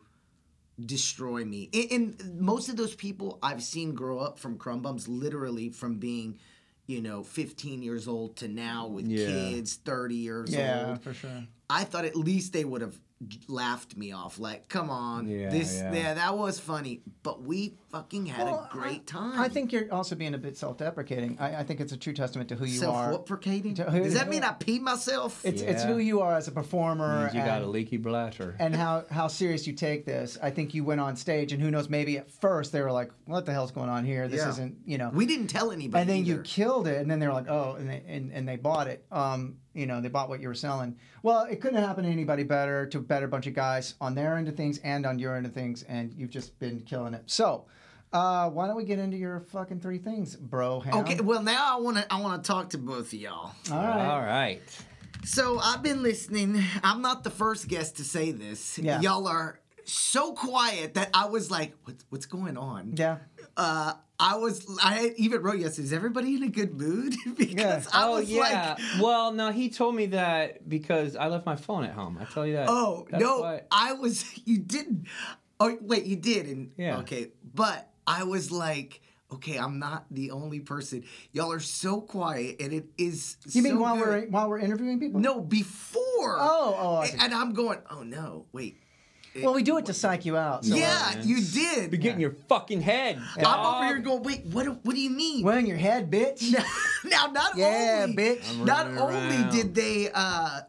[0.85, 1.69] destroy me.
[1.73, 5.97] And, and most of those people I've seen grow up from Krum Bums, literally from
[5.97, 6.39] being,
[6.87, 9.27] you know, 15 years old to now with Yeah.
[9.27, 11.01] kids 30 years yeah, old.
[11.01, 11.47] for sure.
[11.69, 12.99] I thought at least they would have
[13.47, 14.39] laughed me off.
[14.39, 15.93] Like, come on, Yeah, this, yeah.
[15.93, 16.13] yeah.
[16.15, 17.01] that was funny.
[17.21, 19.39] But we fucking had Well, a great time.
[19.39, 21.37] I think you're also being a bit self-deprecating.
[21.39, 23.11] I, I think it's a true testament to who you are.
[23.11, 23.73] self-deprecating.
[23.73, 25.43] Does that mean I peed myself?
[25.43, 28.55] It's it's who you are as a performer Means you got a leaky bladder.
[28.59, 30.37] and how how serious you take this.
[30.41, 33.11] I think you went on stage and who knows maybe at first they were like,
[33.25, 34.27] "What the hell's going on here?
[34.27, 34.49] This Yeah.
[34.49, 36.01] isn't you know." we didn't tell anybody.
[36.01, 38.47] and then you killed it, and then they were like, "Oh," and they and, and
[38.47, 39.03] they bought it.
[39.11, 40.97] Um, you know, they bought what you were selling.
[41.23, 42.85] Well, it couldn't happen to anybody better.
[42.87, 45.45] To a better bunch of guys on their end of things and on your end
[45.45, 47.23] of things, and you've just been killing it.
[47.27, 47.65] So,
[48.11, 50.79] uh, why don't we get into your fucking three things, bro?
[50.79, 50.93] Ham?
[50.95, 53.51] Okay, well now I want to I want to talk to both of y'all.
[53.71, 54.05] All right.
[54.07, 54.61] All right.
[55.25, 56.63] So I've been listening.
[56.83, 58.79] I'm not the first guest to say this.
[58.79, 59.01] Yeah.
[59.01, 62.93] Y'all are so quiet that I was like, what's what's going on?
[62.95, 63.17] Yeah.
[63.57, 65.79] Uh, I was I even wrote yes.
[65.79, 67.15] Is everybody in a good mood?
[67.37, 68.75] because I oh was yeah.
[68.77, 72.17] like, well, no, he told me that because I left my phone at home.
[72.19, 72.67] I tell you that.
[72.69, 74.25] oh That's no, why- I was.
[74.45, 75.07] You didn't.
[75.59, 76.47] Oh wait, you did.
[76.47, 76.97] And Yeah.
[76.99, 79.01] Okay, but I was like.
[79.31, 81.03] Okay, I'm not the only person.
[81.33, 83.37] Y'all are so quiet, and it is.
[83.51, 84.07] You mean so while good.
[84.07, 85.19] we're while we're interviewing people?
[85.21, 86.37] No, before.
[86.39, 87.17] Oh, oh, I see.
[87.21, 87.77] and I'm going.
[87.91, 88.79] Oh no, wait.
[89.43, 90.65] Well, we do it to psych you out.
[90.65, 91.27] So yeah, man.
[91.27, 91.91] you did.
[91.91, 93.21] Be getting your fucking head.
[93.37, 93.75] I'm dog.
[93.75, 94.23] over here going.
[94.23, 94.65] Wait, what?
[94.65, 95.43] do- What do you mean?
[95.43, 96.51] Well, in your head, bitch.
[97.05, 98.65] now, not Yeah, only, bitch.
[98.65, 99.51] Not running only around.
[99.51, 100.61] did they, uh,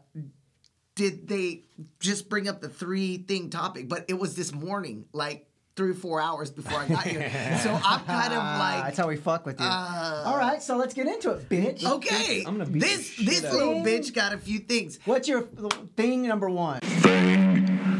[0.95, 1.63] did they
[1.99, 5.47] just bring up the three thing topic, but it was this morning, like
[5.77, 7.29] three or four hours before I got here.
[7.63, 9.65] so I'm kind of Ah, like, that's how we fuck with you.
[9.65, 11.83] uh, All right, so let's get into it, bitch.
[11.85, 14.99] okay, I'm gonna beat this this little bitch got a few things.
[15.05, 15.43] What's your
[15.95, 16.81] thing number one?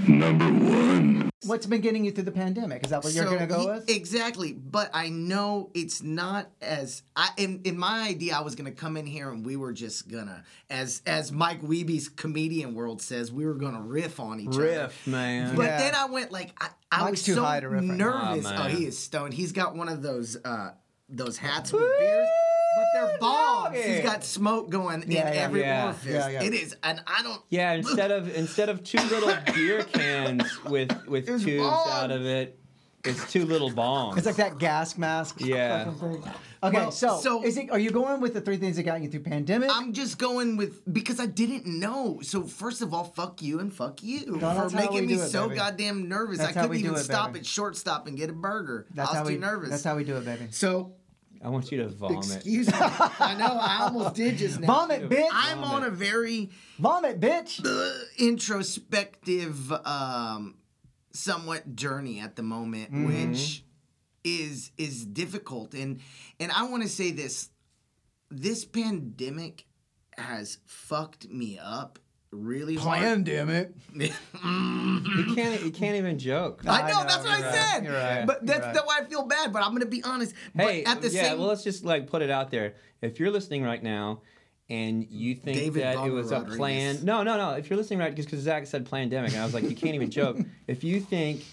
[0.07, 1.29] Number one.
[1.45, 2.83] What's been getting you through the pandemic?
[2.83, 3.89] Is that what you're gonna go he- with?
[3.89, 8.35] Exactly, but I know it's not as I in, in my idea.
[8.35, 12.09] I was gonna come in here and we were just gonna, as as Mike Wiebe's
[12.09, 14.59] comedian world says, we were gonna riff on each other.
[14.61, 15.55] riff, man.
[15.55, 15.77] But Yeah.
[15.77, 18.45] then I went like I, I Mike's was too so high to riff right nervous.
[18.45, 18.75] Aw, oh, man.
[18.75, 19.33] he is stoned.
[19.33, 20.71] He's got one of those uh
[21.09, 22.27] those hats with beers.
[22.75, 23.75] But they're bombs.
[23.75, 24.01] He's doggy.
[24.01, 25.41] got smoke going Yeah, in yeah.
[25.41, 25.85] every Yeah.
[25.87, 26.11] orifice.
[26.13, 26.43] Yeah, yeah.
[26.43, 27.41] It is, and I don't.
[27.49, 31.87] yeah, instead of instead of two little beer cans with with It's tubes bomb.
[31.89, 32.57] out of it,
[33.03, 34.17] it's two little bombs.
[34.17, 35.37] It's like that gas mask.
[35.41, 35.91] Yeah.
[36.63, 37.71] Okay, Well, so, so- is it?
[37.71, 39.69] Are you going with the three things that got you through pandemic?
[39.73, 42.19] I'm just going with because I didn't know.
[42.21, 45.01] So first of all, fuck you and fuck you No, for that's how making we
[45.07, 45.55] me do it, so baby.
[45.59, 46.37] goddamn nervous.
[46.37, 47.39] That's I how couldn't we do even it, stop baby.
[47.39, 48.85] at shortstop and get a burger.
[48.93, 49.37] that's I was how too we.
[49.39, 49.69] nervous.
[49.71, 50.47] That's how we do it, baby.
[50.51, 50.93] so
[51.43, 52.35] I want you to vomit.
[52.35, 52.73] excuse me.
[52.77, 54.67] I know I almost did just now.
[54.67, 55.27] Vomit, bitch.
[55.31, 56.49] I'm on a very
[56.79, 57.65] Vomit, bitch.
[57.65, 60.55] uh, introspective, um,
[61.13, 63.31] somewhat journey at the moment, Mm-hmm.
[63.31, 63.63] which
[64.23, 65.73] is is difficult.
[65.73, 65.99] And
[66.39, 67.49] and I want to say this:
[68.29, 69.65] this pandemic
[70.17, 71.97] has fucked me up
[72.31, 72.99] really hard.
[72.99, 73.71] Pandemic.
[74.43, 76.63] You can't you can't even joke.
[76.65, 77.83] I I know, know, that's what you're I right, said.
[77.83, 78.73] you're right, But that's you're right.
[78.73, 79.53] that's why I feel bad.
[79.53, 80.33] But I'm gonna be honest.
[80.55, 82.75] Hey, but at the same, yeah, same well, let's just like put it out there.
[83.01, 84.21] If you're listening right now
[84.69, 86.57] and you think David that it Bobber was a Rodriguez.
[86.57, 87.51] plan, no, no, no.
[87.51, 90.09] If you're listening right, because Zach said pandemic, and I was like, you can't even
[90.09, 90.37] joke.
[90.67, 91.43] If you think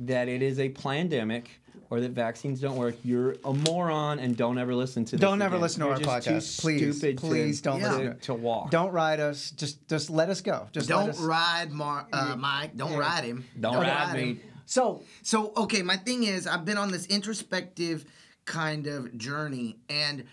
[0.00, 1.48] that it is a pandemic
[1.90, 5.12] or that vaccines don't work, you're a moron and don't ever listen to.
[5.16, 5.62] This Don't ever again.
[5.62, 6.60] listen to You're our just too podcast.
[6.60, 7.92] Please, stupid to- please don't Yeah.
[7.96, 8.40] listen to, to it.
[8.40, 8.70] walk.
[8.70, 9.50] Don't ride us.
[9.52, 10.66] Just, just let us go.
[10.72, 11.20] Just don't us.
[11.20, 12.76] ride Mar- uh, Mike.
[12.76, 12.98] Don't Yeah.
[12.98, 13.44] ride him.
[13.60, 14.40] Don't ride me.
[14.66, 18.04] So, So, okay, my thing is, I've been on this introspective
[18.46, 20.24] kind of journey, and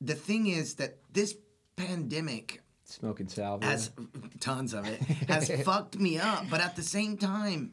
[0.00, 1.34] the thing is that this
[1.76, 3.68] pandemic Smoking salvia.
[3.70, 3.90] has
[4.40, 7.72] tons of it has fucked me up but at the same time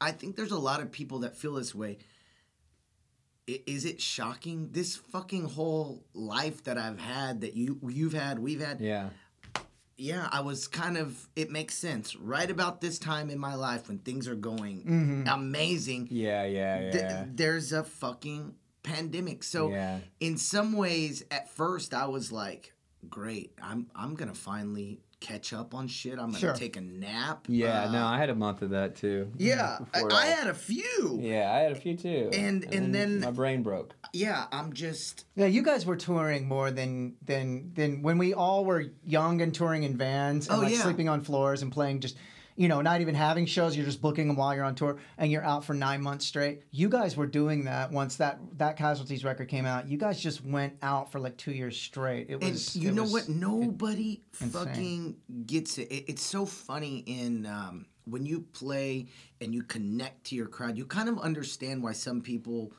[0.00, 2.04] i think there's a lot of people that feel this way I-
[3.46, 8.60] is it shocking this fucking whole life that i've had that you you've had we've
[8.64, 9.10] had yeah.
[9.96, 13.88] yeah i was kind of it makes sense right about this time in my life
[13.88, 15.28] when things are going mm-hmm.
[15.28, 17.24] amazing Yeah, yeah, th- yeah.
[17.28, 19.98] there's a fucking pandemic so Yeah.
[20.20, 22.72] in some ways at first i was like
[23.08, 26.52] great i'm i'm gonna finally catch up on shit i'm gonna Sure.
[26.54, 29.30] take a nap Yeah, Uh, no, I had a month of that too.
[29.38, 32.30] yeah I, Before I had a few Yeah, I had a few too.
[32.32, 33.94] And- and then- my brain broke.
[34.12, 38.64] yeah i'm just Yeah, you guys were touring more than than than when we all
[38.64, 40.82] were young and touring in vans and Oh, like yeah.
[40.82, 42.16] sleeping on floors and playing just
[42.56, 43.76] you know not even having shows.
[43.76, 46.62] You're just booking them while you're on tour and you're out for nine months straight.
[46.70, 49.88] You guys were doing that once that that Casualties record came out.
[49.88, 52.28] You guys just went out for like two years straight.
[52.30, 52.76] It and was.
[52.76, 54.50] you it know was- what nobody insane.
[54.50, 55.90] fucking gets it.
[55.90, 59.06] it it's so funny in um, when you play
[59.40, 62.72] and you connect to your crowd you kind of understand why some people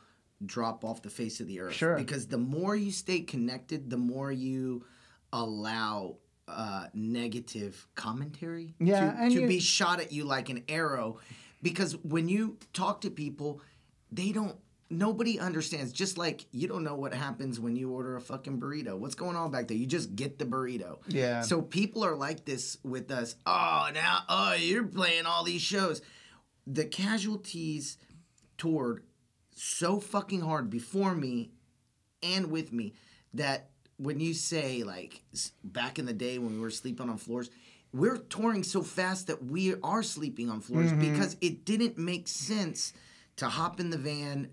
[0.46, 1.98] drop off the face of the earth Sure.
[1.98, 4.86] because the more you stay connected the more you
[5.34, 8.76] allow uh, negative commentary?
[8.80, 11.20] Yeah, to, and to be shot at you like an arrow?
[11.62, 13.62] Because when you talk to people
[14.12, 14.56] they don't
[14.90, 15.92] nobody understands.
[15.92, 18.98] Just like you don't know what happens when you order a fucking burrito.
[18.98, 19.78] What's going on back there?
[19.78, 21.00] You just get the burrito.
[21.08, 21.42] Yeah.
[21.42, 23.36] so people are like this with us.
[23.46, 26.02] Oh now oh you're playing all these shows.
[26.68, 27.98] The casualties
[28.58, 29.04] toured
[29.52, 31.52] so fucking hard before me
[32.24, 32.94] and with me
[33.34, 35.22] that when you say like
[35.64, 37.50] back in the day when we were sleeping on floors
[37.94, 41.14] we're touring so fast that we are sleeping on floors mm-hmm.
[41.14, 42.92] because it didn't make sense
[43.38, 44.50] to hop in the van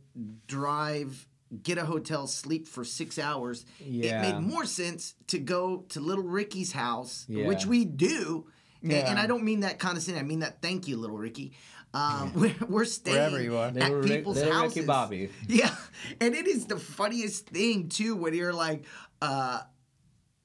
[0.47, 1.27] drive
[1.63, 4.23] get a hotel sleep for six hours Yeah.
[4.23, 7.47] it made more sense to go to little ricky's house Yeah.
[7.47, 8.47] which we do
[8.83, 9.23] A- and, Yeah.
[9.23, 11.53] i don't mean that condescending i mean that thank you little ricky
[11.95, 13.67] um, we're, we're staying Wherever you are.
[13.69, 14.87] at Little Rick- people's little Ricky houses.
[14.87, 15.31] Bobby.
[15.49, 15.75] Yeah,
[16.21, 18.87] and it is the funniest thing too when you're like
[19.21, 19.61] uh,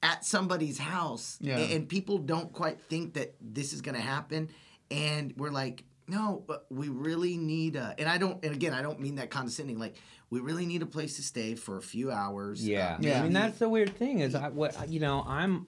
[0.02, 1.58] at somebody's house, Yeah.
[1.58, 4.50] a- and, people don't quite think that this is gonna happen,
[4.90, 7.94] and we're like, no, but we really need a.
[7.98, 8.42] And I don't.
[8.44, 9.78] And again, I don't mean that condescending.
[9.78, 9.96] Like,
[10.30, 12.66] we really need a place to stay for a few hours.
[12.66, 12.94] Yeah.
[12.94, 13.20] uh, Yeah.
[13.20, 15.66] I mean, that's the weird thing is I what you know I'm.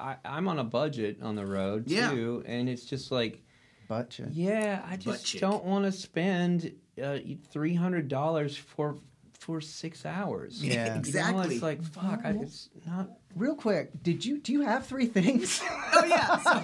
[0.00, 2.10] I, I'm on a budget on the road Yeah.
[2.10, 3.42] too, and it's just like,
[3.88, 5.40] But you- yeah, I just chick.
[5.40, 6.72] don't want to spend
[7.02, 7.18] uh,
[7.50, 8.96] three hundred dollars for
[9.38, 10.62] for six hours.
[10.62, 10.84] Yeah.
[10.84, 11.54] You know, Exactly.
[11.54, 12.20] it's like fuck.
[12.24, 13.08] I, it's not.
[13.34, 15.62] real quick, did you do you have three things?
[15.94, 16.38] Oh yeah.
[16.42, 16.58] so-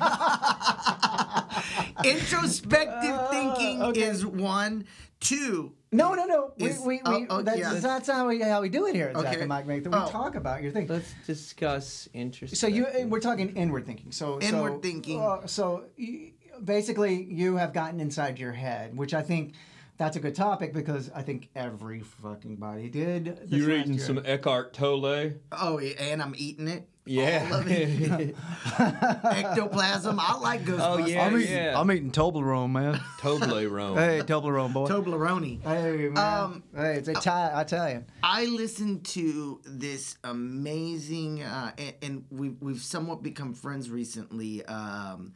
[2.09, 4.03] introspective thinking okay.
[4.03, 4.85] is one.
[5.21, 5.73] Two.
[5.91, 6.53] No, no, no.
[6.59, 7.73] We, Is- we, we, oh, oh, that's, yeah.
[7.75, 9.41] that's how we, how we do it here at Zach Okay.
[9.41, 9.85] and Mike Make.
[9.87, 10.07] We Oh.
[10.11, 10.87] talk about your thing.
[10.87, 12.57] Let's discuss interest.
[12.57, 14.13] So you, we're talking inward thinking.
[14.13, 15.23] So so- Inward thinking.
[15.23, 16.33] uh, so y-
[16.63, 19.55] basically, you have gotten inside your head, which I think
[19.97, 23.49] that's a good topic because I think every fucking body did.
[23.49, 23.99] this last year.
[23.99, 25.33] Some Eckhart Tolle.
[25.53, 26.89] Oh, yeah, and I'm eating it.
[27.07, 27.49] Yeah.
[27.53, 28.35] All of it.
[28.79, 30.19] Ectoplasm.
[30.19, 30.81] I like Ghostbusters.
[30.81, 31.79] Oh, yeah, I'm eating, yeah.
[31.79, 32.95] I'm eating Toblerone, man.
[33.21, 33.97] Toblerone.
[33.97, 34.89] hey, Toblerone boy.
[34.89, 35.63] Toblerone.
[35.63, 36.19] hey, man.
[36.19, 37.61] Um, hey, it's Italian.
[37.61, 38.07] Italian.
[38.23, 44.65] I listened to this amazing, uh, and, and we've we've somewhat become friends recently.
[44.65, 45.35] Um,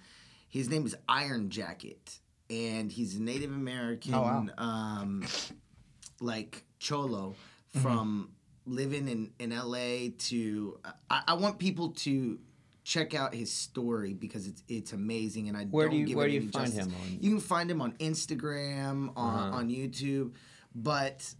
[0.49, 4.47] his name is Iron Jacket, and he's a Native American, Oh, wow.
[4.59, 5.25] um,
[6.21, 7.35] like cholo
[7.77, 7.81] Mm-hmm.
[7.83, 8.31] from
[8.65, 10.09] living in in L.A.
[10.09, 10.79] to.
[11.11, 12.39] I, I want people to
[12.83, 16.17] check out his story because it's it's amazing, and I Where don't do you- give
[16.17, 16.87] where it do you find justice.
[16.87, 17.19] him on?
[17.21, 19.57] You can find him on Instagram, on, Uh-huh.
[19.59, 20.33] on YouTube,
[20.75, 21.35] but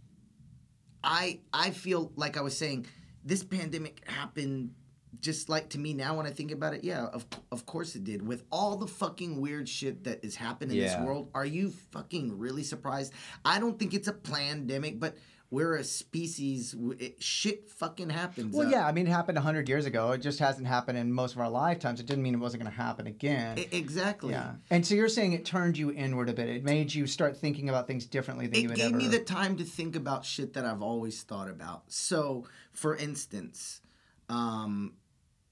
[1.03, 2.85] I I feel like I was saying
[3.25, 4.75] this pandemic happened
[5.21, 6.83] just like to me now when I think about it.
[6.83, 8.25] Yeah, of of course it did.
[8.27, 10.97] With all the fucking weird shit that is happening in Yeah.
[10.97, 13.13] this world, are you fucking really surprised?
[13.43, 15.17] I don't think it's a pandemic, but
[15.51, 16.75] we're a species.
[16.99, 18.55] It, shit fucking happens.
[18.55, 20.11] Well, Uh, yeah, I mean, it happened 100 years ago.
[20.11, 21.99] It just hasn't happened in most of our lifetimes.
[21.99, 23.57] It didn't mean it wasn't going to happen again.
[23.57, 24.29] e- exactly.
[24.33, 24.57] yeah.
[24.69, 26.49] And so you're saying it turned you inward a bit.
[26.49, 28.89] It made you start thinking about things differently than you would ever.
[28.95, 31.91] it gave me the time to think about shit that I've always thought about.
[31.91, 33.81] So, for instance,
[34.29, 34.93] um,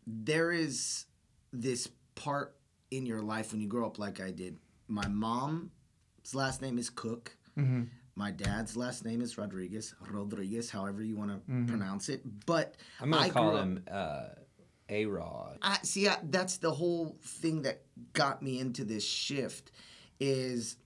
[0.06, 1.06] there is
[1.52, 2.56] this part
[2.92, 4.58] in your life when you grow up like I did.
[4.88, 5.70] My mom's
[6.34, 7.36] last name is Cook.
[7.58, 7.84] Mm-hmm.
[8.16, 9.94] My dad's last name is Rodriguez.
[10.10, 12.22] Rodriguez, however you want to pronounce it.
[12.46, 14.28] But I'm gonna I call up- him uh,
[14.90, 15.60] A Rod.
[15.84, 16.08] See.
[16.08, 17.82] I, that's the whole thing that
[18.14, 19.72] got me into this shift.
[20.20, 20.78] Is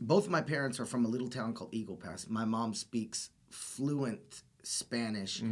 [0.00, 2.26] both of my parents are from a little town called Eagle Pass.
[2.28, 5.42] My mom speaks fluent Spanish.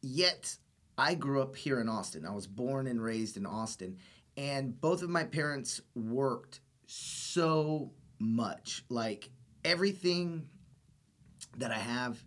[0.00, 0.56] yet
[0.96, 2.24] I grew up here in Austin.
[2.24, 3.98] I was born and raised in Austin,
[4.36, 8.84] and both of my parents worked so much.
[8.88, 9.30] Like
[9.64, 10.48] everything
[11.58, 12.22] that I have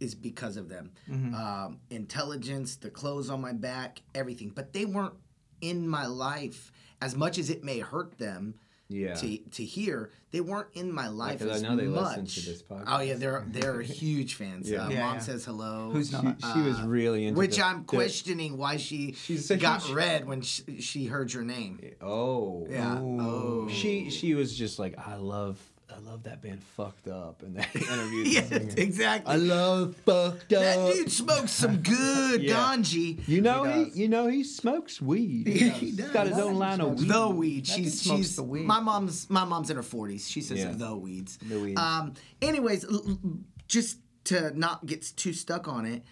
[0.00, 0.92] is because of them.
[1.34, 4.50] Um, intelligence, the clothes on my back, everything.
[4.54, 5.14] But they weren't
[5.60, 8.54] in my life as much as it may hurt them.
[8.90, 9.14] Yeah.
[9.16, 12.16] To, to hear they weren't in my life I as know they much.
[12.18, 14.70] listen to this Oh yeah, they're they're huge fans.
[14.70, 14.86] Yeah.
[14.86, 15.20] Uh, Yeah, Mom yeah.
[15.20, 15.90] says hello.
[15.92, 16.36] Who's She, not?
[16.54, 19.94] she was really into Which the- I'm the- questioning why she She's a got huge-
[19.94, 21.80] red when she, she heard your name.
[22.00, 22.66] Oh.
[22.70, 22.98] Yeah.
[22.98, 23.68] Oh.
[23.68, 25.58] She she was just like, I love
[25.94, 28.24] I love that band fucked up in that interview.
[28.24, 29.32] yes, exactly.
[29.32, 30.62] I love fucked up.
[30.62, 32.54] that dude smokes some good Yeah.
[32.76, 33.26] ganji.
[33.26, 35.48] You know He he, you know he smokes weed.
[35.48, 37.08] Yeah, he He's got his own line of weed.
[37.08, 37.66] The weed.
[37.66, 38.66] That She's smokes she's the weed.
[38.66, 40.28] my mom's my mom's in her forties.
[40.28, 40.72] She says Yeah.
[40.72, 41.38] the weeds.
[41.38, 41.80] The weeds.
[41.80, 42.14] Um.
[42.42, 43.18] Anyways, l- l-
[43.66, 46.02] just to not get too stuck on it.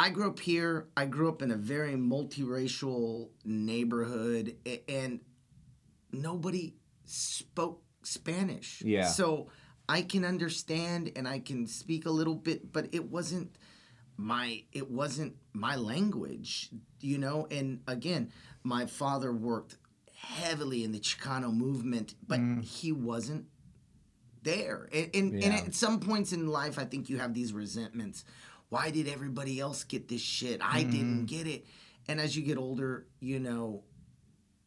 [0.00, 0.86] I grew up here.
[0.96, 4.54] I grew up in a very multiracial neighborhood,
[4.88, 5.18] and
[6.12, 8.82] nobody spoke Spanish.
[8.82, 9.06] Yeah.
[9.06, 9.48] So
[9.88, 13.56] I can understand and I can speak a little bit, but it wasn't
[14.16, 17.46] my it wasn't my language, you know.
[17.50, 18.32] And again,
[18.62, 19.76] my father worked
[20.14, 22.62] heavily in the Chicano movement, but mm.
[22.62, 23.46] he wasn't
[24.42, 24.88] there.
[24.92, 28.24] And, and, and at some points in life, I think you have these resentments.
[28.68, 30.60] Why did everybody else get this shit?
[30.62, 31.26] I didn't mm.
[31.26, 31.66] get it.
[32.08, 33.84] And as you get older, you know,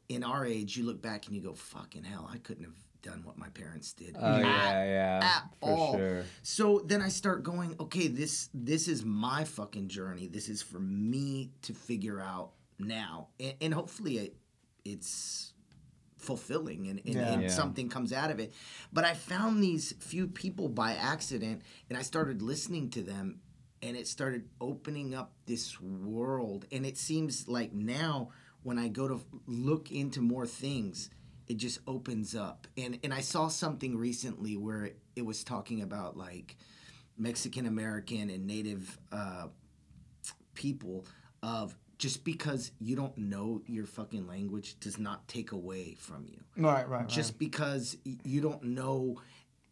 [0.10, 3.22] in our age, you look back and you go, fucking hell, I couldn't have done
[3.24, 4.16] what my parents did.
[4.20, 5.94] Oh at, yeah, yeah, at for all.
[5.98, 6.24] sure.
[6.44, 10.28] So then I start going, okay, this this is my fucking journey.
[10.28, 14.36] This is for me to figure out now, and, and hopefully it,
[14.86, 15.54] it's
[16.18, 17.34] fulfilling and, and, Yeah.
[17.34, 17.48] and Yeah.
[17.50, 18.54] something comes out of it.
[18.94, 23.40] But I found these few people by accident, and I started listening to them,
[23.82, 26.66] and it started opening up this world.
[26.72, 28.30] And it seems like now
[28.62, 31.10] when I go to look into more things,
[31.52, 32.66] it just opens up.
[32.78, 36.56] And and I saw something recently where it, was talking about like
[37.18, 39.48] Mexican American and Native uh,
[40.56, 41.06] people
[41.44, 46.40] of just because you don't know your fucking language does not take away from you
[46.58, 47.08] Right, right, right.
[47.08, 49.18] just because you don't know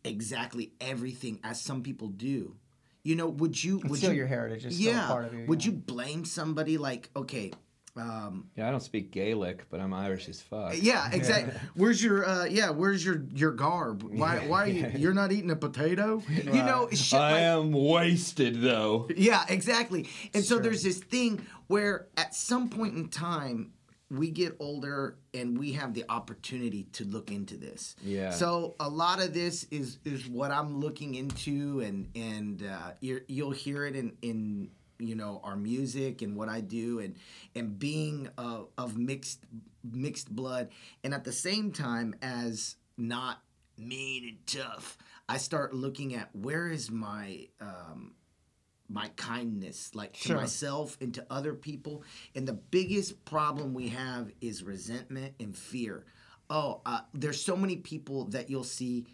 [0.03, 2.55] exactly everything as some people do
[3.03, 4.65] you know would you It's would still you your heritage.
[4.65, 5.45] It's still yeah part of you.
[5.47, 5.71] would yeah.
[5.71, 7.51] you blame somebody like okay
[7.99, 10.73] um Yeah, I don't speak Gaelic, but I'm Irish as fuck.
[10.81, 15.13] yeah exactly where's your uh yeah where's your your garb why why are you you're
[15.13, 19.07] not eating a potato you know shit I like- am wasted though.
[19.15, 20.07] Yeah, exactly.
[20.33, 23.73] And so there's this thing where at some point in time
[24.11, 27.95] we get older and we have the opportunity to look into this.
[28.03, 28.31] Yeah.
[28.31, 33.21] So a lot of this is is what I'm looking into and and uh, you're,
[33.27, 37.15] you'll hear it in in you know our music and what I do and
[37.55, 39.45] and being uh, of mixed
[39.83, 40.69] mixed blood.
[41.03, 43.41] And at the same time as not
[43.77, 44.97] mean and tough
[45.29, 48.13] I start looking at where is my um,
[48.89, 50.35] my kindness like to Sure.
[50.37, 52.03] myself and to other people.
[52.35, 56.05] And the biggest problem we have is resentment and fear.
[56.49, 59.05] Oh uh, there's so many people that you'll see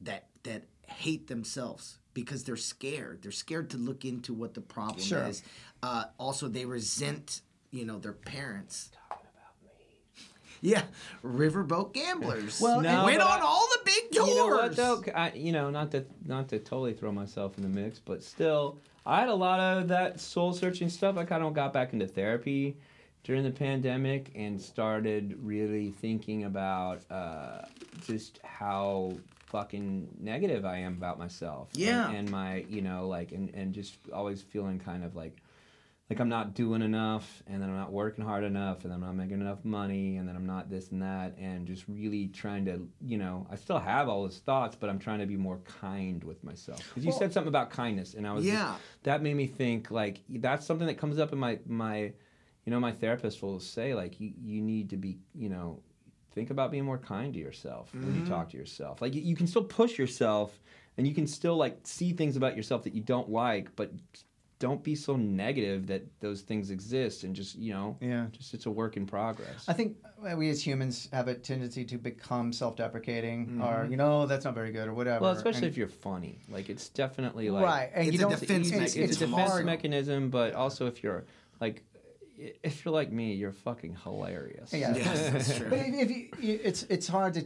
[0.00, 5.00] that that hate themselves because they're scared they're scared to look into what the problem
[5.04, 5.24] Sure.
[5.26, 5.42] is
[5.82, 8.90] uh, also they resent you know their parents
[10.60, 10.84] yeah,
[11.22, 12.58] riverboat gamblers.
[12.58, 14.28] Well, They No, went on I- all the big tours.
[14.28, 15.04] You know what though?
[15.14, 18.78] I, you know, not to not to totally throw myself in the mix, but still,
[19.04, 21.18] I had a lot of that soul searching stuff.
[21.18, 22.78] I kind of got back into therapy
[23.24, 27.66] during the pandemic and started really thinking about uh,
[28.06, 29.12] just how
[29.54, 31.68] fucking negative I am about myself.
[31.74, 32.10] Yeah.
[32.10, 35.36] and, my you know like and and just always feeling kind of like
[36.10, 39.06] like I'm not doing enough, and then I'm not working hard enough, and then I'm
[39.06, 42.66] not making enough money, and then I'm not this and that, and just really trying
[42.66, 45.60] to, you know, I still have all those thoughts, but I'm trying to be more
[45.80, 46.86] kind with myself.
[46.90, 48.76] Because you Well- said something about kindness, and I was just- Yeah.
[49.04, 51.96] that made me think like that's something that comes up in my my,
[52.66, 55.80] you know, my therapist will say like you you need to be, you know,
[56.34, 58.50] think about being more kind to yourself when you talk mm-hmm.
[58.50, 59.00] to yourself.
[59.00, 60.60] Like you, you can still push yourself,
[60.98, 63.92] and you can still like see things about yourself that you don't like, but
[64.58, 68.26] don't be so negative that those things exist and just you know Yeah.
[68.32, 69.96] just it's a work in progress I think
[70.36, 73.90] we as humans have a tendency to become self-deprecating, or mm-hmm.
[73.90, 75.22] you know, that's not very good, or whatever.
[75.22, 78.30] well especially and- if you're funny like it's definitely like right, and It's you a
[78.30, 78.40] don't.
[78.40, 79.02] defense it's, it's, mechanism.
[79.02, 79.66] it's a defense hard.
[79.66, 81.24] mechanism but also if you're
[81.60, 81.82] like
[82.36, 84.94] if you're like me you're fucking hilarious Yeah.
[84.94, 85.70] Yes, that's true.
[85.70, 87.44] But if, if you, you, it's it's hard to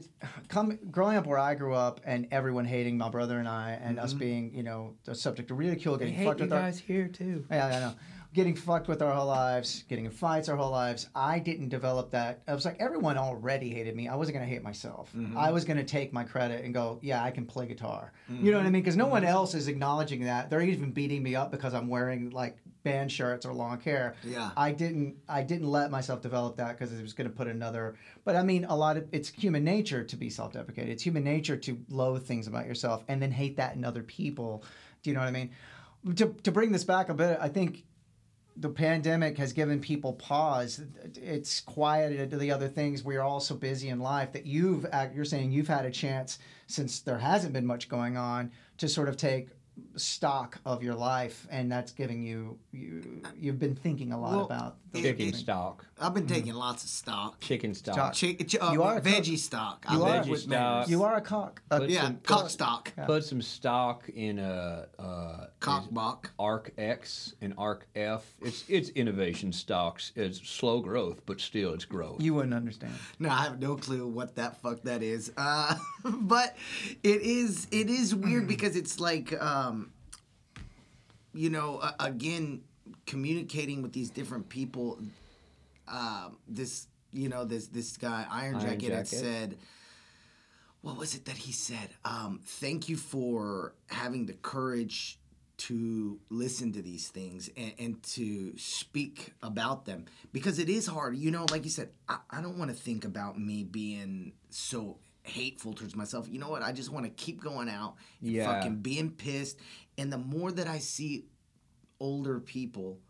[0.48, 3.98] come growing up where I grew up and everyone hating my brother and I and
[3.98, 4.18] us mm-hmm.
[4.18, 6.78] being you know the subject of ridicule, they getting hate fucked you with our guys
[6.78, 7.94] here too Yeah, I know.
[8.34, 11.08] getting fucked with our whole lives, getting in fights our whole lives.
[11.14, 12.42] I didn't develop that.
[12.46, 14.08] I was like, everyone already hated me.
[14.08, 15.10] I wasn't going to hate myself.
[15.16, 15.36] Mm-hmm.
[15.36, 18.12] I was going to take my credit and go, yeah, I can play guitar.
[18.30, 18.44] Mm-hmm.
[18.44, 18.82] You know what I mean?
[18.82, 20.50] Because no one else is acknowledging that.
[20.50, 22.58] They're even beating me up because I'm wearing like
[22.88, 24.14] band shirts or long hair.
[24.24, 24.50] Yeah.
[24.56, 25.16] I didn't.
[25.28, 27.96] I didn't let myself develop that because it was going to put another.
[28.24, 30.90] But I mean, a lot of it's human nature to be self-deprecating.
[30.90, 34.64] It's human nature to loathe things about yourself and then hate that in other people.
[35.02, 35.50] Do you know what I mean?
[36.16, 37.84] To to bring this back a bit, I think
[38.56, 40.82] the pandemic has given people pause.
[41.14, 43.04] It's quieted the other things.
[43.04, 44.84] We're all so busy in life that you've
[45.14, 49.08] you're saying you've had a chance since there hasn't been much going on to sort
[49.08, 49.50] of take
[49.98, 54.44] stock of your life, and that's giving you you you've been thinking a lot Well,
[54.46, 57.40] about the Chicken it- stock, I've been taking lots of stock.
[57.40, 57.94] chicken stock.
[57.94, 58.12] Stock.
[58.14, 59.12] Chick, ch- uh, You are a cook.
[59.12, 59.84] veggie stock.
[59.88, 60.28] I You live are.
[60.30, 60.88] Veggie stock.
[60.88, 61.62] you are a cock.
[61.70, 62.92] A, Put Yeah, some- cock stock.
[63.06, 66.30] Put some stock in a uh, Cock block.
[66.38, 68.22] ARKX and ARKF.
[68.40, 70.12] It's it's innovation stocks.
[70.16, 72.22] It's slow growth, but still it's growth.
[72.22, 72.94] you wouldn't understand.
[73.18, 75.32] No, I have no clue what that fuck that is.
[75.36, 75.74] Uh,
[76.04, 76.56] but
[77.02, 79.87] it is it is weird because it's like um,
[81.38, 82.62] you know uh, again
[83.06, 84.98] communicating with these different people.
[85.86, 89.58] Um, this you know this this guy Iron, Iron Jacket, had said.
[90.80, 91.88] What was it that he said?
[92.04, 95.18] Um, thank you for having the courage
[95.66, 101.16] to listen to these things and, and to speak about them because it is hard.
[101.16, 104.98] You know, like you said, I, I don't want to think about me being so
[105.24, 106.28] hateful towards myself.
[106.30, 106.62] You know what?
[106.62, 108.44] I just want to keep going out and Yeah.
[108.44, 109.58] fucking being pissed.
[109.98, 111.26] And the more that I see
[112.00, 113.00] older people,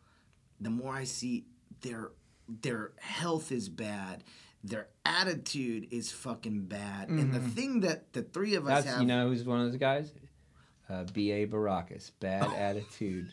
[0.61, 1.45] the more I see
[1.83, 2.11] their
[2.49, 4.25] their health is bad,
[4.65, 7.11] their attitude is fucking bad.
[7.11, 9.67] And the thing that the three of us That's have you know who's one of
[9.71, 10.13] those guys.
[10.91, 11.47] Uh, B.A.
[11.47, 13.31] Baracus, bad attitude.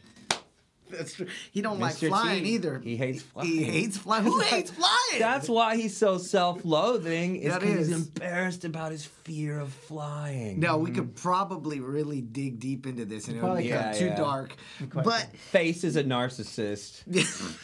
[0.90, 1.28] That's true.
[1.52, 2.80] He don't like flying T, either.
[2.84, 3.48] he hates flying.
[3.50, 4.24] He hates flying.
[4.24, 5.20] Who hates flying?
[5.20, 7.38] That's why he's so self-loathing.
[7.38, 10.60] Is That because he's embarrassed about his fear of flying.
[10.60, 14.00] no, we could probably really dig deep into this and it would Probably become could.
[14.00, 14.18] too Yeah, yeah.
[14.18, 14.56] dark.
[14.90, 17.04] quite But Face is a narcissist.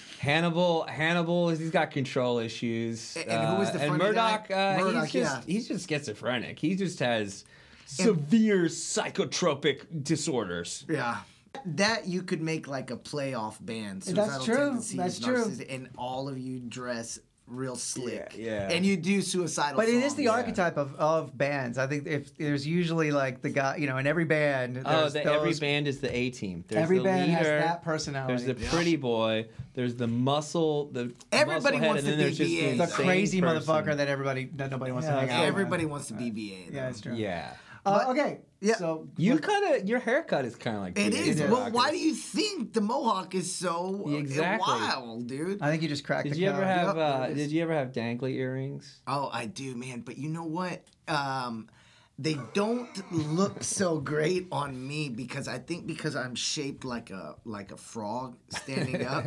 [0.20, 3.16] Hannibal, Hannibal, he's got control issues.
[3.18, 4.48] And- and who was the and funny Murdock?
[4.50, 4.76] guy?
[4.76, 5.54] Uh, Murdock, he's just yeah.
[5.54, 6.60] he's just schizophrenic.
[6.60, 7.44] He just has
[7.86, 10.86] severe psychotropic disorders.
[10.90, 11.18] yeah.
[11.66, 14.04] That you could make like a playoff band.
[14.04, 14.56] That's Suicidal true.
[14.56, 15.52] Tendencies, That's true.
[15.70, 18.34] And all of you dress real slick.
[18.38, 18.72] Yeah, yeah.
[18.72, 20.38] And you do suicidal But it is the songs.
[20.38, 21.78] archetype of, of bands.
[21.78, 25.14] I think if there's usually like the guy, you know, in every band, Oh, there's
[25.14, 26.64] the, every band is the A team.
[26.70, 28.46] There's every the band has that personality.
[28.46, 29.48] There's the pretty boy.
[29.74, 30.86] There's the muscle.
[30.92, 33.62] The Everybody muscle head, wants and then to there's be just the, the crazy person.
[33.62, 35.40] motherfucker that everybody that nobody wants to hang out.
[35.42, 35.48] with.
[35.50, 36.40] Everybody wants to be BA.
[36.40, 36.72] Yeah, though.
[36.88, 37.16] that's true.
[37.16, 37.52] Yeah.
[37.86, 38.40] Uh, okay.
[38.60, 38.76] Yeah.
[38.76, 41.20] So You kind of your haircut is kind of like it is.
[41.20, 41.32] B.A.
[41.32, 41.40] is.
[41.42, 41.50] is.
[41.50, 44.72] Well, why do you think the mohawk is so uh, Exactly.
[44.72, 45.62] wild, dude?
[45.62, 46.96] I think you just cracked Did the you ever have?
[46.96, 49.00] Yep, Uh, did you ever have dangly earrings?
[49.08, 50.02] Oh, I do, man.
[50.02, 50.84] But you know what?
[51.08, 51.70] Um,
[52.22, 57.36] they don't look so great on me because I think because I'm shaped like a
[57.46, 59.26] like a frog standing up.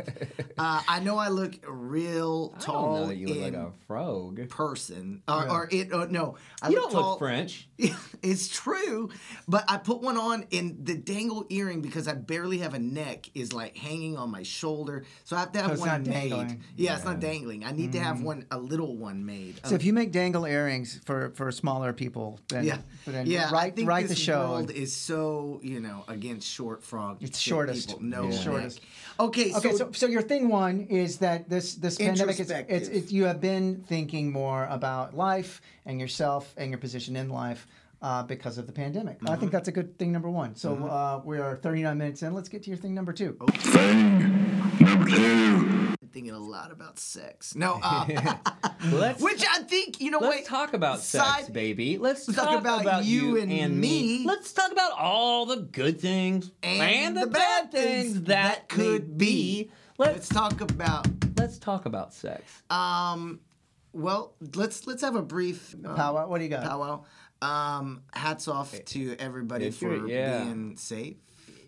[0.57, 3.55] uh, I know I look real I don't tall know that you look like in
[3.55, 4.49] a frog.
[4.49, 5.93] person, or, or it.
[5.93, 7.09] Or, no, I You look don't tall.
[7.11, 7.67] look French.
[8.23, 9.09] it's true,
[9.47, 13.29] but I put one on, and the dangle earring because I barely have a neck
[13.35, 16.29] is like hanging on my shoulder, so I have to have it's one made.
[16.29, 16.63] dangling.
[16.77, 17.65] Yeah, it's not dangling.
[17.65, 19.59] I need to have one, a little one made.
[19.65, 23.49] So if you make dangle earrings for for smaller people, then yeah, then yeah.
[23.49, 24.49] I write think write this the show.
[24.49, 27.17] world is so you know against short frog.
[27.21, 27.89] It's shortest.
[27.89, 28.03] People.
[28.03, 28.39] No, Yeah.
[28.39, 28.81] Shortest.
[29.19, 32.89] Okay, so, Okay, so, so your thing one is that this this pandemic is it's,
[32.89, 37.67] it's you have been thinking more about life and yourself and your position in life
[38.05, 39.17] uh, because of the pandemic.
[39.21, 39.39] I Mm-hmm.
[39.39, 40.55] think that's a good thing number one.
[40.55, 42.33] So uh, we are 39 minutes in.
[42.33, 43.37] Let's get to your thing number two.
[43.57, 44.19] Thing
[44.79, 45.95] number two.
[46.01, 47.55] I'm thinking a lot about sex.
[47.55, 48.05] No, uh,
[48.91, 50.19] Let's which I think you know.
[50.19, 51.97] let's wait, talk about sex, baby.
[51.97, 53.49] Let's Let's talk, talk about you and
[53.79, 54.19] me.
[54.19, 54.25] me.
[54.25, 58.53] Let's talk about all the good things And the, the bad bad things things that
[58.59, 59.63] that could could be.
[59.65, 59.71] be.
[59.97, 61.07] Let's Let's talk about.
[61.37, 62.43] let's talk about sex.
[62.69, 63.39] Um,
[63.93, 66.63] well, let's let's have a brief um, Powwow, what do you got?
[66.63, 67.05] powwow.
[67.45, 70.43] Um, hats off to everybody If for yeah.
[70.43, 71.17] being safe.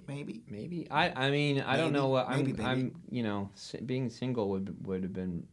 [0.07, 0.41] Maybe.
[0.49, 1.11] Maybe I.
[1.27, 2.37] I mean, I don't know what I'm.
[2.37, 2.63] maybe, maybe.
[2.63, 3.01] I'm.
[3.09, 3.49] You know,
[3.85, 5.45] being single would would have been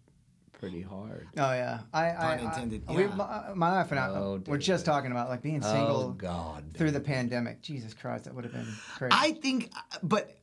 [0.52, 1.26] pretty hard.
[1.36, 4.56] Oh yeah, I, I, Pun intended, I we, my, my wife and I Oh, we're
[4.56, 5.80] just talking about like being single.
[5.80, 6.64] Oh single God.
[6.74, 7.60] through the pandemic.
[7.60, 9.10] Jesus Christ, that would have been crazy.
[9.12, 9.72] I think,
[10.02, 10.38] but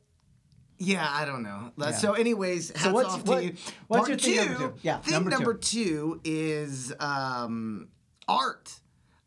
[0.77, 1.71] yeah, I don't know.
[1.77, 1.91] Yeah.
[1.91, 3.53] So, anyways, hats what's- off what- to you.
[3.87, 4.79] what's Part your thing number two?
[4.81, 6.19] Yeah, thing number number, two.
[6.19, 6.21] two.
[6.25, 7.87] is um,
[8.27, 8.80] art.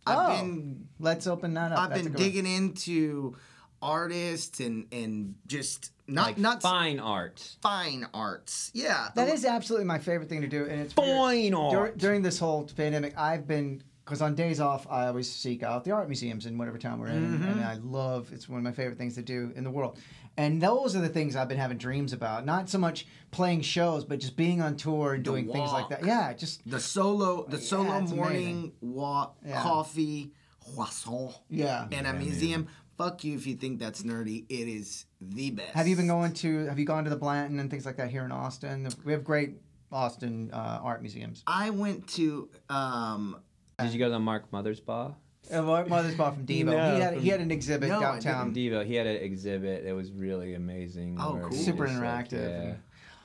[0.07, 1.79] Oh, I've been let's open that up.
[1.79, 2.29] I've That's a been good one.
[2.31, 3.37] digging into
[3.83, 7.57] artists and and just not like not fine art.
[7.63, 8.71] fine arts.
[8.75, 11.07] Yeah, That is absolutely my favorite thing to do, and it's Fine
[11.53, 11.53] weird.
[11.53, 11.99] Dur- art.
[11.99, 13.17] during this whole pandemic.
[13.19, 16.77] I've been because on days off, I always seek out the art museums in whatever
[16.77, 17.49] town we're in, Mm-hmm.
[17.49, 18.31] and I love.
[18.33, 19.99] It's one of my favorite things to do in the world.
[20.37, 22.45] And those are the things I've been having dreams about.
[22.45, 25.89] Not so much playing shows, but just being on tour and The doing things like
[25.91, 26.05] that.
[26.05, 29.63] Yeah, just the solo the solo it's morning walk, Yeah.
[29.63, 30.33] coffee,
[30.75, 31.87] croissant, yeah.
[31.93, 32.67] and a museum.
[32.99, 34.45] Fuck you if you think that's nerdy.
[34.49, 35.71] It is the best.
[35.75, 36.67] Have you been going to?
[36.67, 38.89] Have you gone to the Blanton and things like that here in Austin?
[39.05, 39.57] We have great
[39.91, 41.43] Austin uh, art museums.
[41.47, 43.41] I went to um
[43.81, 44.87] Did you go to the Mark Mothersbaugh?
[44.89, 45.17] Uh, Mar-
[45.51, 46.65] Mothersbaugh from Devo.
[46.67, 48.55] No, he had from- he had an exhibit No, downtown.
[48.55, 48.85] Devo.
[48.85, 49.85] He had an exhibit.
[49.85, 51.17] It was really amazing.
[51.21, 51.53] Oh, cool.
[51.53, 52.67] Super just, like, interactive.
[52.67, 52.75] yeah.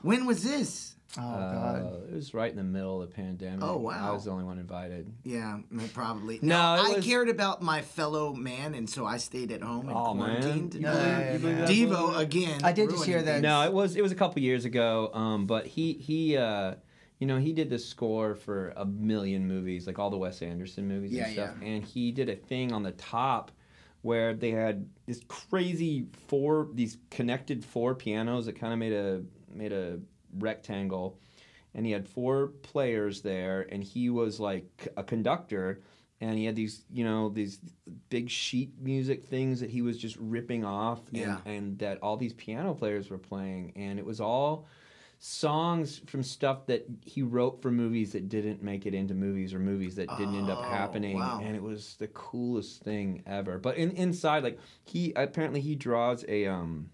[0.02, 0.94] when was this?
[1.18, 1.82] Oh god.
[1.82, 3.64] Uh, it was right in the middle of the pandemic.
[3.64, 4.10] Oh, wow.
[4.10, 5.12] I was the only one invited.
[5.24, 5.58] Yeah,
[5.92, 6.38] probably.
[6.40, 9.88] No, it I was- cared about my fellow man, and so I stayed at home
[9.88, 10.40] and Aw, man.
[10.40, 10.74] quarantined.
[10.74, 11.94] You Yeah, believe- yeah, you yeah.
[11.94, 12.60] Devo again.
[12.62, 13.42] I did just hear that.
[13.42, 15.10] No, it was it was a couple years ago.
[15.12, 16.74] Um, but he he uh,
[17.20, 20.88] you know, he did the score for a million movies, like all the Wes Anderson
[20.88, 21.50] movies Yeah, and stuff.
[21.60, 21.68] yeah.
[21.68, 23.52] And he did a thing on the top
[24.02, 29.22] where they had this crazy four these connected four pianos that kind of made a
[29.54, 30.00] made a
[30.38, 31.18] rectangle
[31.74, 35.82] and he had four players there and he was like a conductor
[36.22, 37.60] and he had these you know these
[38.08, 41.38] big sheet music things that he was just ripping off and, Yeah.
[41.44, 44.66] and that all these piano players were playing and it was all
[45.22, 49.58] songs from stuff that he wrote for movies that didn't make it into movies or
[49.58, 51.40] movies that didn't end up Oh, happening wow.
[51.42, 56.24] and it was the coolest thing ever but in, inside like he apparently he draws
[56.26, 56.88] a um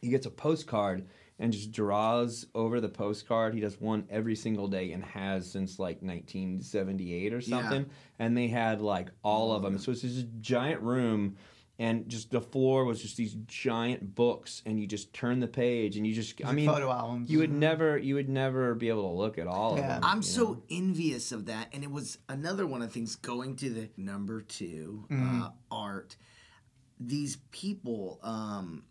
[0.00, 1.06] he gets a postcard
[1.38, 3.54] and just draws over the postcard.
[3.54, 7.42] He does one every single day and has since like 1978 or Yeah.
[7.58, 7.86] something.
[8.20, 9.76] And they had like all of them.
[9.78, 11.36] So it's just a giant room,
[11.78, 15.96] and just the floor was just these giant books, and you just turn the page,
[15.96, 17.28] and you just I mean, photo albums.
[17.30, 19.82] you would never you would never be able to look at all Yeah.
[19.82, 20.00] of them.
[20.04, 20.62] I'm so know?
[20.70, 24.40] envious of that, and it was another one of the things going to the number
[24.40, 25.42] 2 Mm-hmm.
[25.42, 26.16] uh, art.
[27.00, 28.84] These people, um,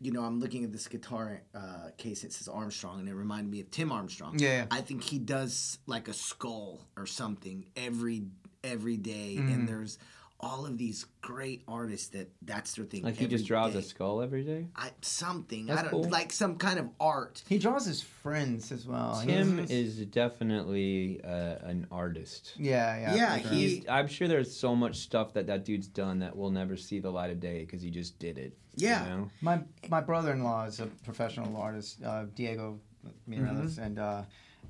[0.00, 2.22] you know, I'm looking at this guitar uh, case.
[2.22, 4.38] It says Armstrong, and it reminded me of Tim Armstrong.
[4.38, 4.66] Yeah, yeah.
[4.70, 8.22] I think he does like a skull or something every
[8.62, 9.52] every day, Mm.
[9.54, 9.98] and there's
[10.42, 13.02] all of these great artists that that's their thing.
[13.02, 13.78] like he just draws day.
[13.80, 14.66] a skull every day.
[14.74, 15.66] I, something.
[15.66, 16.08] That's I don't cool.
[16.10, 17.42] like some kind of art.
[17.48, 19.20] He draws his friends as well.
[19.24, 22.54] Tim He's- is definitely uh, an artist.
[22.56, 23.14] Yeah, yeah.
[23.14, 23.50] Yeah, sure.
[23.50, 26.76] he- He's, I'm sure there's so much stuff that that dude's done that will never
[26.76, 28.56] see the light of day because he just did it.
[28.76, 29.04] you Yeah.
[29.08, 29.30] know?
[29.42, 32.80] My my brother-in-law is a professional artist, uh, Diego
[33.28, 33.82] Mireles, Mm-hmm.
[33.82, 34.22] and uh,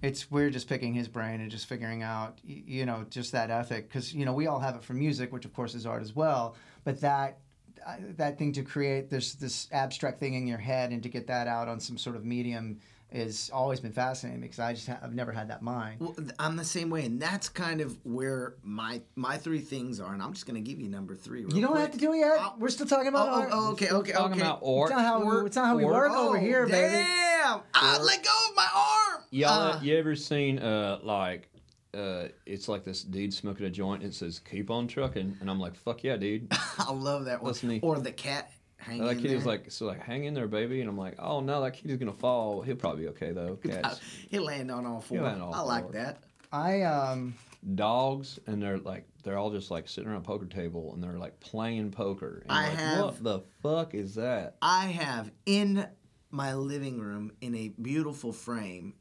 [0.02, 3.88] it's we're just picking his brain and just figuring out, you know, just that ethic
[3.88, 6.14] because you know we all have it from music, which of course is art as
[6.16, 7.38] well, but that.
[7.86, 11.26] uh, That thing to create this this abstract thing in your head and to get
[11.28, 12.78] that out on some sort of medium
[13.12, 16.00] has always been fascinating because I just ha- I've never had that mind.
[16.00, 20.12] Well, I'm the same way, and that's kind of where my my three things are.
[20.12, 21.44] And I'm just gonna give you number three.
[21.44, 21.82] real You don't quick.
[21.82, 22.38] have to do it yet.
[22.58, 24.40] We're still talking about Oh, oh, oh, okay, okay, Talking okay.
[24.42, 26.92] about It's not how we, it's not how we Or- work over Oh, here, baby.
[26.94, 27.60] Damn!
[27.74, 29.22] Ah, let go of my arm.
[29.30, 31.48] Y'all, Uh, you ever seen uh like
[31.94, 35.50] uh it's like this dude smoking a joint and it says keep on trucking and
[35.50, 36.46] I'm like fuck yeah dude.
[36.78, 37.50] I love that one.
[37.50, 37.80] Listen me.
[37.82, 39.04] Or the cat hanging.
[39.04, 39.36] that kid there.
[39.36, 41.90] is like so like hang in there baby and I'm like oh no that kid
[41.90, 43.56] is gonna fall he'll probably be okay though.
[43.64, 44.00] Cats,
[44.30, 46.22] He'll land on all 4 on all I like that.
[46.52, 47.34] I um
[47.74, 51.18] dogs and they're like they're all just like sitting around a poker table and they're
[51.18, 52.42] like playing poker.
[52.42, 54.56] And I like, have- what the fuck is that?
[54.62, 55.86] I have in
[56.30, 58.94] my living room in a beautiful frame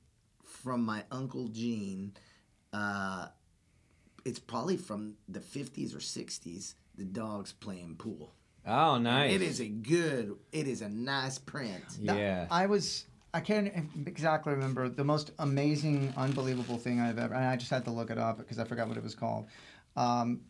[0.43, 2.13] from my uncle Gene.
[2.73, 3.27] Uh,
[4.25, 6.73] it's probably from the 50s or 60s.
[6.95, 8.33] The dogs playing pool.
[8.67, 9.33] Oh nice.
[9.33, 10.35] It is a good.
[10.51, 11.83] It is a nice print.
[11.99, 12.47] Yeah.
[12.51, 13.71] I was I can't
[14.05, 17.33] exactly remember the most amazing, unbelievable thing I've ever.
[17.35, 19.47] And I just had to look it up because I forgot what it was called.
[19.95, 20.41] Um,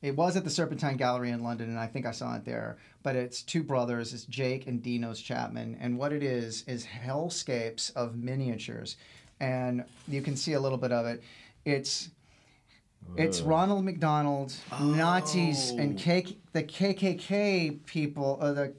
[0.00, 2.78] it was at the Serpentine Gallery in London, and I think I saw it there.
[3.02, 7.94] But it's two brothers, it's Jake and Dinos Chapman, and what it is is hellscapes
[7.96, 8.96] of miniatures,
[9.40, 11.22] and you can see a little bit of it.
[11.64, 12.10] It's
[13.16, 16.02] it's Ronald McDonald, Nazis, and Oh.
[16.02, 18.74] K- the KKK people, or the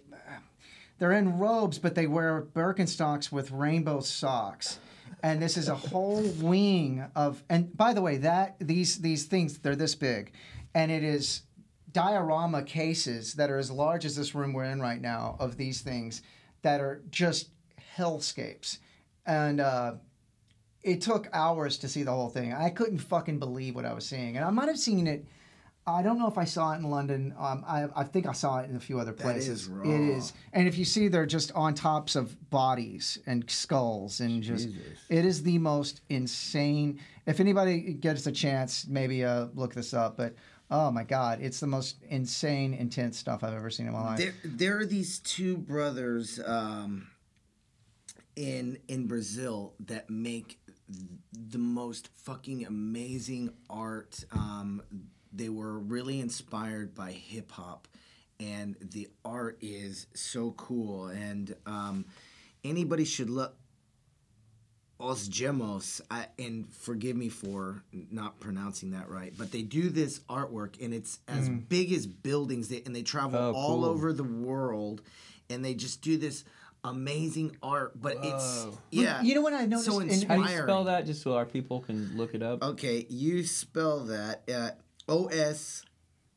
[0.98, 4.80] they're in robes, but they wear Birkenstocks with rainbow socks.
[5.24, 7.44] And this is a whole wing of.
[7.50, 10.32] And by the way, that these these things they're this big,
[10.74, 11.44] and it is
[11.92, 15.82] diorama cases that are as large as this room we're in right now of these
[15.82, 16.22] things
[16.62, 17.50] that are just
[17.98, 18.78] hellscapes,
[19.26, 19.60] and.
[19.60, 19.94] Uh,
[20.84, 22.54] it took hours to see the whole thing.
[22.54, 25.26] I couldn't fucking believe what I was seeing, and I might have seen it.
[25.88, 27.34] I don't know if I saw it in London.
[27.38, 29.62] Um, I, I think I saw it in a few other places.
[29.64, 29.90] is It raw.
[29.90, 34.70] is, and if you see, they're just on tops of bodies and skulls, and just
[35.10, 37.00] it is the most insane.
[37.26, 40.16] If anybody gets a chance, maybe uh, look this up.
[40.16, 40.36] But
[40.70, 44.20] oh my god, it's the most insane, intense stuff I've ever seen in my life.
[44.20, 47.08] There, there are these two brothers um,
[48.36, 50.59] in in Brazil that make
[51.32, 54.24] the most fucking amazing art.
[54.32, 54.82] Um,
[55.32, 57.88] they were really inspired by hip hop,
[58.40, 61.08] and the art is so cool.
[61.08, 62.06] And um,
[62.64, 63.56] anybody should look.
[65.02, 67.82] Os Gemos, I, and forgive me for
[68.12, 72.68] not pronouncing that right, but they do this artwork and it's as big as buildings,
[72.68, 73.86] they, and they travel Oh, all cool.
[73.86, 75.02] over the world,
[75.50, 76.44] and they just do this
[76.84, 78.00] amazing art.
[78.00, 80.42] But it's yeah, You know what I noticed So in- inspiring.
[80.44, 82.64] How do you spell that, just so our people can look it up?
[82.64, 84.72] Okay, you spell that uh,
[85.08, 85.84] O S,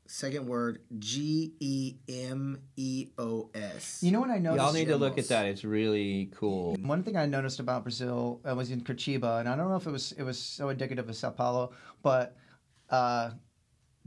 [0.07, 4.03] second word G E M E O S.
[4.03, 4.65] You know what I noticed?
[4.65, 5.47] Y'all need to look at that.
[5.47, 6.75] It's really cool.
[6.83, 9.87] One thing I noticed about Brazil uh, was in Curitiba, and I don't know if
[9.87, 11.73] it was it was so indicative of Sao Paulo,
[12.03, 12.37] but
[12.91, 13.31] uh,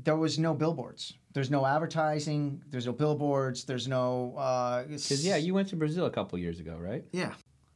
[0.03, 1.13] there was no billboards.
[1.35, 2.63] There's no advertising.
[2.71, 3.65] There's no billboards.
[3.65, 4.35] There's no.
[4.37, 7.03] Uh, because yeah, you went to Brazil a couple years ago, right?
[7.11, 7.33] yeah.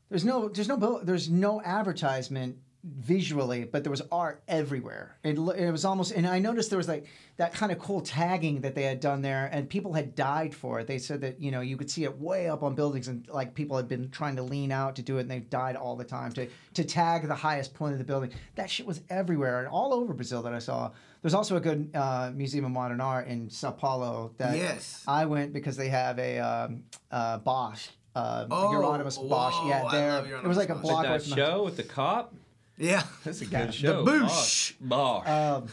[0.10, 0.48] There's no.
[0.48, 0.78] There's no.
[0.78, 5.18] Bill, there's no advertisement visually, but there was art everywhere.
[5.24, 7.06] It, it was almost, and I noticed there was like
[7.38, 10.80] that kind of cool tagging that they had done there, and people had died for
[10.80, 10.88] it.
[10.88, 13.54] They said that you know you could see it way up on buildings, and like
[13.54, 16.06] people had been trying to lean out to do it, and they died all the
[16.06, 18.32] time to to tag the highest point of the building.
[18.56, 20.92] That shit was everywhere and all over Brazil that I saw.
[21.22, 25.04] There's also a good uh, museum of modern art in Sao Paulo that Yes.
[25.06, 27.90] I went because they have a um, uh, Bosch.
[28.16, 29.56] Uh, Oh, Hieronymus Bosch.
[29.68, 30.38] Yeah, there.
[30.38, 30.82] It was like a Hieronymus Bosch.
[30.82, 32.34] block away Like from that the show with the cop.
[32.80, 33.04] Yeah.
[33.24, 33.66] That's a Yeah.
[33.66, 34.04] good show.
[34.04, 34.74] The boosh.
[34.82, 35.28] Bosh.
[35.28, 35.68] Um,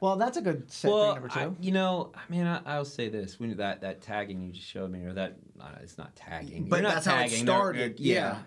[0.00, 1.40] well, that's a good set well, thing number two.
[1.40, 4.66] I, you know, I mean, I, I'll say this: when that that tagging you just
[4.66, 7.44] showed me, or that uh, it's not tagging, But You're not that's how it tagging,
[7.44, 8.38] they're- started, they're- yeah.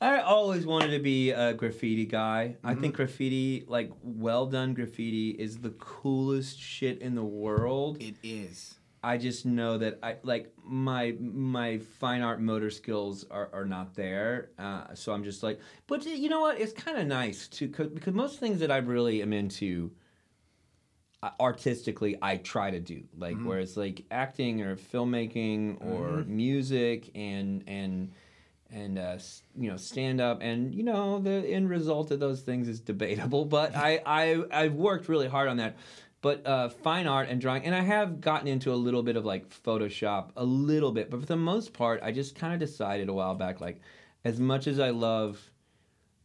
[0.00, 2.54] I always wanted to be a graffiti guy.
[2.62, 2.80] I Mm-hmm.
[2.82, 7.96] think graffiti, like well done graffiti, is the coolest shit in the world.
[8.00, 8.75] It is.
[9.06, 13.94] I just know that I like my my fine art motor skills are, are not
[13.94, 14.50] there.
[14.58, 16.60] Uh, so I'm just like, but you know what?
[16.60, 19.92] It's kind of nice to cause, most things that I really am into
[21.22, 23.48] uh, artistically, I try to do like Mm-hmm.
[23.48, 28.10] whereas like acting or filmmaking or music and and
[28.72, 29.18] and uh,
[29.56, 33.44] you know stand up and you know the end result of those things is debatable
[33.44, 35.76] but I, I i've worked really hard on that
[36.26, 39.24] but uh, fine art and drawing and i have gotten into a little bit of
[39.24, 43.08] like photoshop a little bit but for the most part i just kind of decided
[43.08, 43.80] a while back like
[44.24, 45.38] as much as i love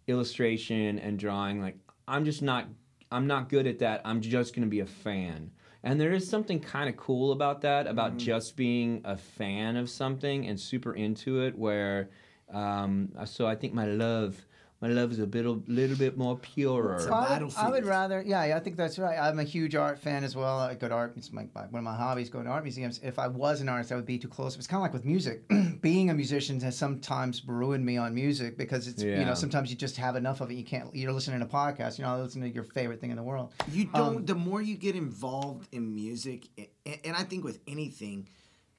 [0.07, 1.77] illustration and drawing like
[2.07, 2.65] i'm just not
[3.11, 5.51] i'm not good at that i'm just to be a fan.
[5.83, 9.87] And there is something kind of cool about that about just being a fan of
[9.87, 12.09] something and super into it where
[12.51, 14.47] um, so i think my love
[14.81, 17.71] my love is a bit, a little bit more purer a I would, I battlefield.
[17.71, 19.15] would rather, yeah, yeah, I think that's right.
[19.17, 20.57] I'm a huge art fan as well.
[20.57, 21.13] I go to art.
[21.15, 22.29] It's my, my- one of my hobbies.
[22.31, 22.99] Going to art museums.
[23.03, 24.55] If I was an artist, I would be too close.
[24.55, 25.43] It's kind of like with music.
[25.81, 29.75] Being a musician has sometimes ruined me on music because it's you know sometimes you
[29.75, 30.55] just have enough of it.
[30.55, 30.93] You can't.
[30.95, 31.97] You're listening to podcasts.
[31.99, 33.53] You're not listening to your favorite thing in the world.
[33.71, 34.17] You don't.
[34.17, 36.47] Um, the more you get involved in music,
[36.85, 38.27] and, and I think with anything,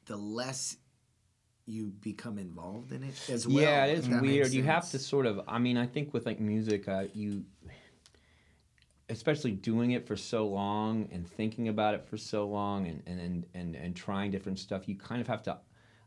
[0.06, 0.76] the less
[1.66, 3.56] you become involved in it as well.
[3.56, 4.52] yeah, it is weird.
[4.52, 5.40] You have to sort of.
[5.46, 7.44] I mean, I think with like music, uh, you,
[9.08, 13.20] especially doing it for so long and thinking about it for so long and and
[13.20, 15.58] and and, and trying different stuff, you kind of have to.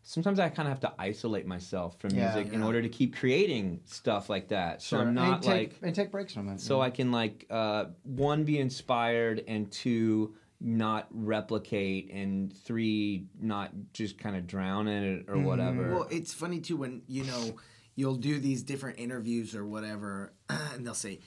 [0.08, 2.36] Sometimes I kind of have to isolate myself from Yeah.
[2.36, 4.84] music in order to keep creating stuff like that.
[4.84, 6.60] So I'm And not take, like and take breaks from it.
[6.60, 10.36] so I can like uh, one be inspired and two
[10.66, 15.44] not replicate and three not just kind of drown in it or mm-hmm.
[15.44, 15.92] whatever.
[15.92, 17.56] Well, it's funny too when you know
[17.94, 21.20] you'll do these different interviews or whatever, and they'll say,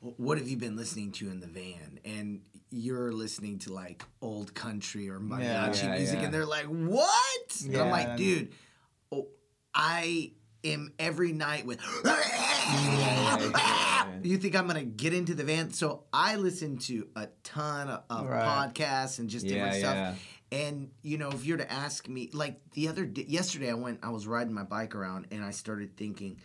[0.00, 2.40] "What have you been listening to in the van?" And
[2.70, 6.24] you're listening to like old country or mariachi Yeah, music, yeah.
[6.24, 8.54] and they're like, "What?" And I'm like, "Dude,
[9.12, 9.28] oh,
[9.74, 10.32] I
[10.72, 11.80] am every night with."
[14.22, 15.72] You think I'm gonna get into the van?
[15.72, 18.72] So I listen to a ton of, of Right.
[18.74, 19.94] podcasts and just different Yeah, stuff.
[19.94, 20.14] yeah.
[20.58, 24.00] And you know, if you're to ask me, like the other day, yesterday, I went,
[24.02, 26.38] I was riding my bike around, and I started thinking,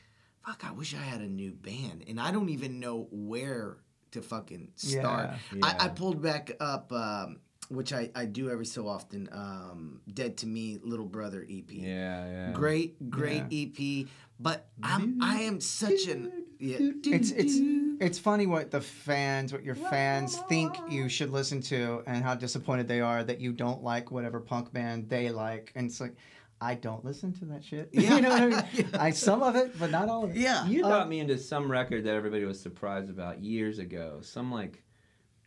[0.46, 3.78] "Fuck, I wish I had a new band," and I don't even know where
[4.12, 5.32] to fucking start.
[5.56, 5.66] Yeah.
[5.80, 7.40] I, I pulled back up, um,
[7.72, 9.30] which I, I do every so often.
[9.32, 11.66] Um, Dead to Me, Little Brother EP.
[11.70, 12.52] yeah, yeah.
[12.52, 14.08] Great, great EP.
[14.40, 16.78] But I'm I am such an yeah.
[17.06, 17.58] it's it's
[18.02, 22.34] it's funny what the fans, what your fans think you should listen to, and how
[22.36, 25.72] disappointed they are that you don't like whatever punk band they like.
[25.76, 26.16] And it's like,
[26.60, 27.90] I don't listen to that shit.
[27.92, 28.16] Yeah.
[28.16, 28.90] you know what I mean?
[28.96, 30.38] I some of it, but not all of it.
[30.38, 30.66] Yeah.
[30.66, 34.20] You got Um, me into some record that everybody was surprised about years ago.
[34.24, 34.84] Some like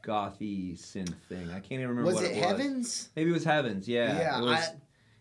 [0.04, 1.48] gothy synth thing.
[1.50, 2.44] I can't even remember Was what it it was.
[2.44, 3.08] Heavens?
[3.16, 3.88] Maybe it was Heavens.
[3.88, 4.18] Yeah.
[4.18, 4.74] Yeah, was, I-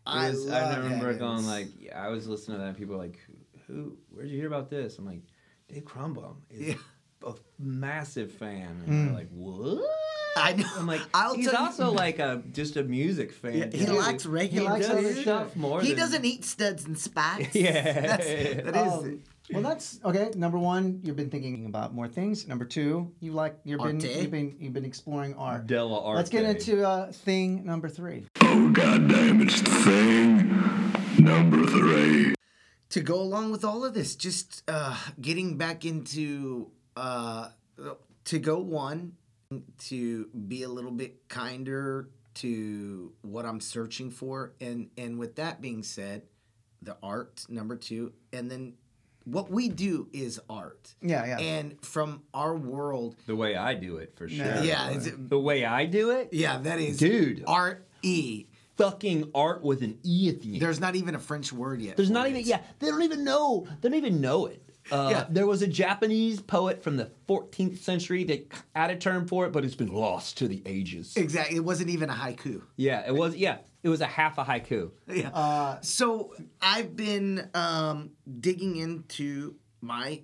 [0.06, 1.20] I was, love remember Heavens.
[1.20, 2.70] going like, yeah, I was listening to that.
[2.70, 3.20] and People were like,
[3.68, 3.98] who, who?
[4.10, 4.98] Where'd you hear about this?
[4.98, 5.22] I'm like,
[5.70, 6.76] Dave Krum Bum is Yeah.
[7.26, 8.84] a massive fan.
[8.86, 9.82] And they're like, what?
[10.36, 10.66] I know.
[10.78, 13.54] I'm like, I'll he's tell you- also like a just a music fan.
[13.54, 15.22] Yeah, he likes regular He music.
[15.24, 15.80] stuff more.
[15.82, 17.56] He than- doesn't eat studs and spikes.
[17.56, 18.02] Yeah.
[18.18, 18.94] That's, that is.
[18.94, 19.22] Um,
[19.52, 20.32] well, that's okay.
[20.36, 22.48] Number one, you've been thinking about more things.
[22.48, 24.22] Number two, you like you've been Arte.
[24.22, 25.68] you've been you've been exploring art.
[25.68, 26.18] Della Arte.
[26.18, 28.26] Let's get into uh, thing number three.
[28.42, 30.48] Oh, goddamn, it's thing.
[31.20, 32.36] Number three.
[32.90, 37.50] to go along with all of this, just uh, getting back into uh,
[38.26, 39.14] to go one,
[39.80, 45.62] to be a little bit kinder to what I'm searching for, and and with that
[45.62, 46.24] being said,
[46.82, 48.74] the art number two, and then
[49.26, 51.38] what we do is art, Yeah, yeah.
[51.40, 54.46] and from our world, the way I do it for sure.
[54.64, 57.44] yeah, is it, The way I do it, yeah, that is Dude.
[57.48, 58.46] art e.
[58.78, 60.62] fucking art with an e at the end.
[60.62, 61.96] There's not even a French word yet.
[61.96, 62.32] There's for not it.
[62.32, 62.62] even yeah.
[62.80, 63.68] They don't even know.
[63.82, 64.62] They don't even know it.
[64.92, 65.26] Uh, Yeah.
[65.30, 69.52] There was a Japanese poet from the 14th century that had a term for it,
[69.54, 71.14] but it's been lost to the ages.
[71.16, 71.56] Exactly.
[71.56, 72.64] It wasn't even a haiku.
[72.76, 73.36] Yeah, it was.
[73.38, 74.92] Yeah, it was a half a haiku.
[75.08, 75.30] Yeah.
[75.30, 80.22] Uh, so I've been um, digging into my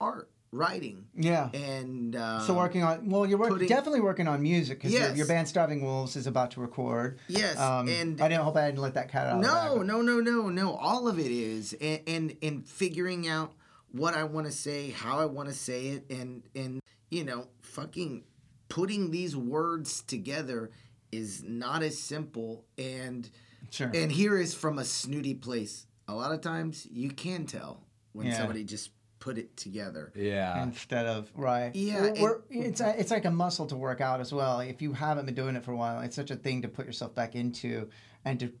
[0.00, 1.48] art, writing, yeah.
[1.54, 5.02] and um, So working on well, you're work, putting- definitely working on music because your,
[5.02, 5.16] Yes.
[5.16, 7.18] your band Starving Wolves is about to record.
[7.28, 9.40] Yes, um, and- I didn't hope I didn't let that cat out.
[9.40, 9.86] No, bag.
[9.86, 10.74] no, no, no, no.
[10.74, 13.52] All of it is, and and, and figuring out
[13.92, 17.46] what I want to say, how I want to say it, and and you know,
[17.60, 18.24] fucking
[18.70, 20.70] putting these words together
[21.12, 22.64] is not as simple.
[22.78, 23.28] And
[23.70, 23.90] Sure.
[23.94, 25.86] and here is from a snooty place.
[26.08, 27.82] A lot of times you can tell
[28.12, 28.38] when Yeah.
[28.38, 28.90] somebody just
[29.20, 30.12] put it together.
[30.16, 30.60] Yeah.
[30.64, 34.00] Instead of right, Yeah, We're- and- we're- it's a, it's like a muscle to work
[34.00, 34.58] out as well.
[34.60, 36.86] If you haven't been doing it for a while, it's such a thing to put
[36.86, 37.88] yourself back into
[38.24, 38.52] and to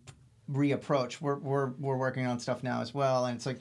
[0.50, 1.20] reapproach.
[1.20, 3.58] We're we're we're working on stuff now as well, and it's like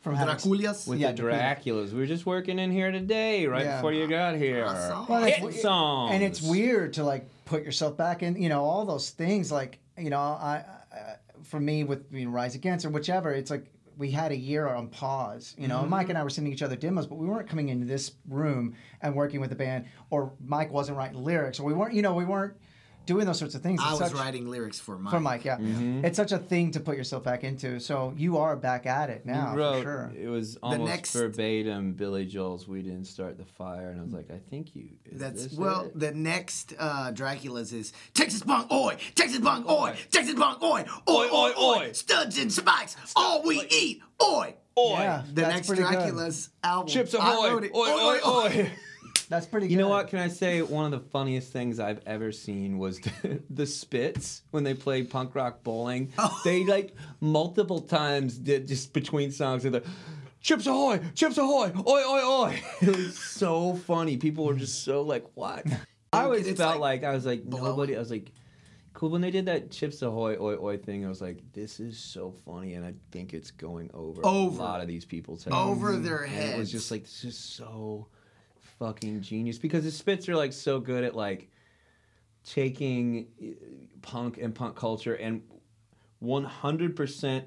[0.00, 0.86] from Draculas.
[0.86, 1.84] With Yeah, the Dracula.
[1.86, 3.76] Draculas, we were just working in here today, right Yeah.
[3.76, 4.64] before you got here.
[4.66, 5.06] Awesome.
[5.08, 6.12] Well, Hit we- songs.
[6.14, 9.78] and it's weird to like put yourself back in you know all those things like
[9.98, 13.66] you know i, I for me with you know, rise against or whichever it's like
[13.98, 15.90] we had a year on pause you know Mm-hmm.
[15.90, 18.74] mike and i were sending each other demos but we weren't coming into this room
[19.02, 22.14] and working with the band or mike wasn't writing lyrics or we weren't you know
[22.14, 22.54] we weren't
[23.06, 25.10] doing those sorts of things I It's was such- writing lyrics for Mike.
[25.12, 26.04] for mike yeah Mm-hmm.
[26.04, 29.26] it's such a thing to put yourself back into so you are back at it
[29.26, 33.38] now You wrote, for sure It was almost next- verbatim Billy Joel's "We Didn't Start
[33.38, 34.88] the Fire," and I was like, I think you.
[35.06, 35.82] is That's this well.
[35.86, 35.98] it?
[35.98, 38.96] The next uh, Dracula's is Texas punk, oi!
[39.14, 39.94] Texas punk, oi!
[40.10, 40.84] Texas punk, oi!
[41.08, 41.92] Oi, oi, oi!
[41.92, 44.54] Studs and spikes, all we eat, oi!
[44.78, 45.92] Oi, yeah The next pretty good.
[45.92, 46.88] Dracula's album.
[46.88, 47.50] chips I ahoy!
[47.52, 48.70] Oi, oi, oi!
[49.32, 50.08] That's pretty good You know what?
[50.08, 54.42] Can I say one of the funniest things I've ever seen was the, the Spits
[54.50, 56.12] when they played punk rock bowling.
[56.18, 56.40] Oh.
[56.44, 59.82] They like multiple times did just between songs of the
[60.42, 61.00] Chips ahoy!
[61.14, 61.70] Chips ahoy!
[61.74, 62.62] Oi, oi, oi!
[62.82, 64.16] It was so funny.
[64.16, 65.64] People were just so like, what?
[66.12, 67.64] I always It's felt like like, I was like blowing.
[67.64, 67.96] nobody.
[67.96, 68.32] I was like.
[68.94, 69.08] Cool.
[69.08, 72.34] When they did that Chips Ahoy Oi Oi thing, I was like, "This is so
[72.44, 74.60] funny," and I think it's going over, Over.
[74.60, 75.56] a lot of these people's heads.
[75.56, 76.04] Over mm-hmm.
[76.04, 76.52] their And heads.
[76.54, 78.08] it was just like this is so
[78.82, 81.48] fucking genius because the Spits are like so good at like
[82.44, 83.46] taking uh,
[84.02, 85.42] punk and punk culture and
[86.22, 87.44] 100%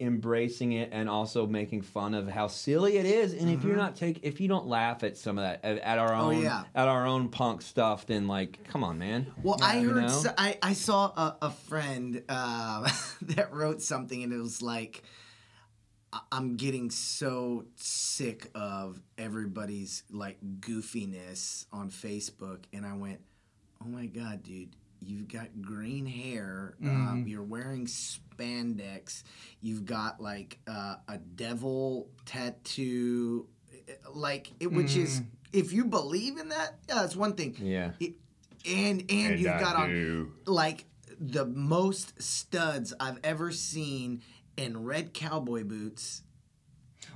[0.00, 3.94] embracing it and also making fun of how silly it is and if you're not
[3.94, 6.64] take if you don't laugh at some of that at, at our Oh, own yeah.
[6.74, 10.10] at our own punk stuff then like come on man Well, I heard.
[10.10, 12.90] So, I I saw a, a friend uh,
[13.22, 15.08] that wrote something, and it was like, "I-
[16.30, 23.20] "I'm getting so sick of everybody's like goofiness on Facebook," and I went,
[23.82, 26.74] "Oh my god, dude." You've got green hair.
[26.84, 29.24] Um, you're wearing spandex.
[29.60, 33.48] You've got like uh, a devil tattoo,
[34.14, 37.56] like it, which is if you believe in that, yeah, that's one thing.
[37.58, 38.14] yeah It-
[38.64, 40.84] and and, you've got on like
[41.18, 44.22] the most studs I've ever seen
[44.56, 46.22] in red cowboy boots.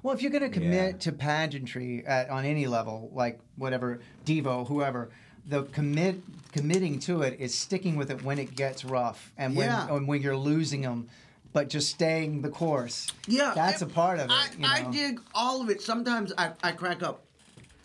[0.02, 0.98] Well, if you're going to commit Yeah.
[0.98, 5.10] to pageantry at, on any level, like whatever Devo, whoever,
[5.46, 6.20] the commit
[6.52, 9.94] committing to it is sticking with it when it gets rough and when Yeah.
[9.94, 11.08] and when you're losing them,
[11.52, 13.06] but just staying the course.
[13.26, 14.32] Yeah, that's I- a part of it.
[14.32, 15.80] I, you I dig all of it.
[15.82, 17.24] Sometimes I, I crack up.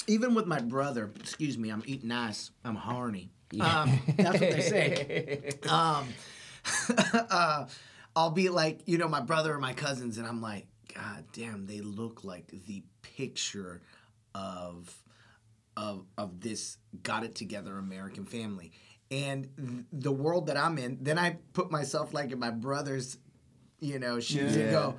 [0.08, 2.49] even with my brother, excuse me, I'm eating ice.
[2.66, 3.30] I'm horny.
[3.60, 5.52] Um, that's what they say.
[5.70, 6.08] um,
[7.30, 7.66] uh,
[8.16, 11.66] I'll be like, you know, my brother or my cousins, and I'm like, God damn,
[11.66, 13.82] they look like the picture
[14.36, 14.95] of
[15.78, 18.72] of of this got it together American family.
[19.09, 23.18] And th- the world that I'm in, then I put myself like in my brother's,
[23.80, 24.95] you know, shoes and go,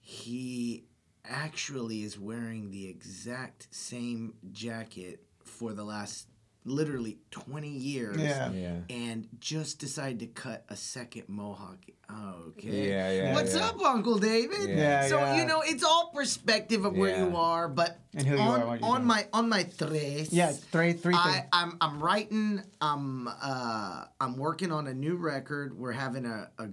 [0.00, 0.84] he
[1.24, 6.28] actually is wearing the exact same jacket for the last
[6.66, 8.50] literally 20 years Yeah.
[8.50, 8.76] Yeah.
[8.88, 11.76] and just decided to cut a second mohawk
[12.10, 13.66] okay Yeah, yeah, what's yeah.
[13.68, 15.36] up uncle david Yeah, so yeah.
[15.36, 17.26] you know it's all perspective of where Yeah.
[17.28, 19.06] you are but And who you on, are, what you're on doing.
[19.06, 21.46] my on my tres Yeah, three, three I, things.
[21.52, 22.62] I'm I'm writing.
[22.80, 25.76] I'm uh, I'm working on a new record.
[25.78, 26.68] We're having a, a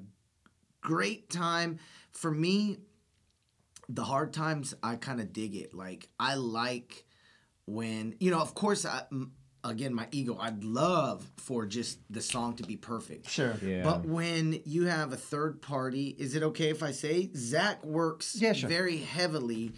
[0.81, 1.79] great time.
[2.11, 2.77] For me,
[3.89, 5.73] the hard times I kind of dig it.
[5.73, 7.05] Like I like
[7.65, 8.39] when you know.
[8.39, 9.31] Of course, I, m-
[9.63, 10.37] again, my ego.
[10.39, 13.29] I'd love for just the song to be perfect.
[13.29, 13.55] Sure.
[13.63, 13.83] Yeah.
[13.83, 18.35] But when you have a third party, is it okay if I say Zach works
[18.39, 18.69] Yeah, sure.
[18.69, 19.73] very heavily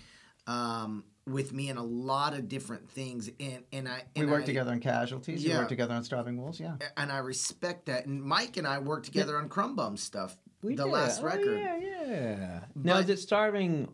[0.47, 4.43] um, with me in a lot of different things, and and I We and work
[4.43, 5.41] I- together on casualties.
[5.43, 5.59] yeah, We Yeah.
[5.59, 6.59] work together on starving wolves.
[6.59, 6.75] Yeah.
[6.97, 8.05] and I respect that.
[8.05, 10.38] And Mike and I worked together on Krum Bum stuff.
[10.61, 10.91] We the did.
[10.91, 11.77] last Oh, record, Yeah,
[12.07, 12.63] yeah.
[12.75, 13.89] Now is it starving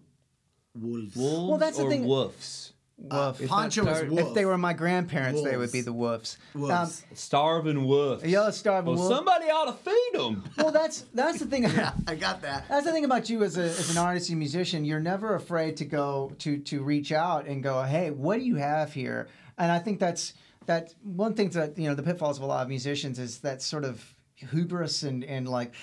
[0.75, 1.15] Wolves.
[1.15, 2.71] wolves Well, that's the or thing- woofs?
[3.01, 3.41] Woof.
[3.41, 4.29] If Poncho is our- wolf.
[4.29, 6.37] If they were my grandparents, they would be the woofs.
[6.53, 7.03] Um, Wolves.
[7.13, 8.25] Starving woofs.
[8.25, 9.15] Yeah, starving well, wolf.
[9.15, 10.43] somebody ought to feed them.
[10.57, 11.63] well, that's that's the thing.
[11.75, 12.67] yeah, I got that.
[12.67, 14.83] That's the thing about you as, a, as an artist and musician.
[14.85, 18.55] You're never afraid to go to to reach out and go, hey, what do you
[18.55, 19.27] have here?
[19.57, 20.33] And I think that's
[20.65, 23.61] that one thing that you know the pitfalls of a lot of musicians is that
[23.61, 24.03] sort of
[24.35, 25.73] hubris and and like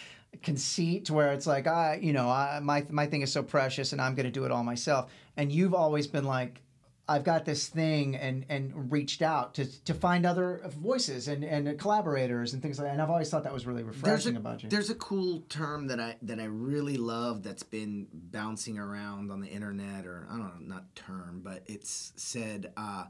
[0.43, 3.93] conceit to where it's like I you know I my my thing is so precious
[3.93, 5.11] and I'm going to do it all myself.
[5.37, 6.61] And you've always been like.
[7.09, 11.79] I've got this thing and and reached out to to find other voices and and
[11.79, 12.93] collaborators and things like that.
[12.95, 14.69] And I've always thought that was really There's refreshing a, about you.
[14.69, 19.41] there's a cool term that I that I really love that's been bouncing around on
[19.41, 23.05] the internet or I don't know, not term, but it's said, uh,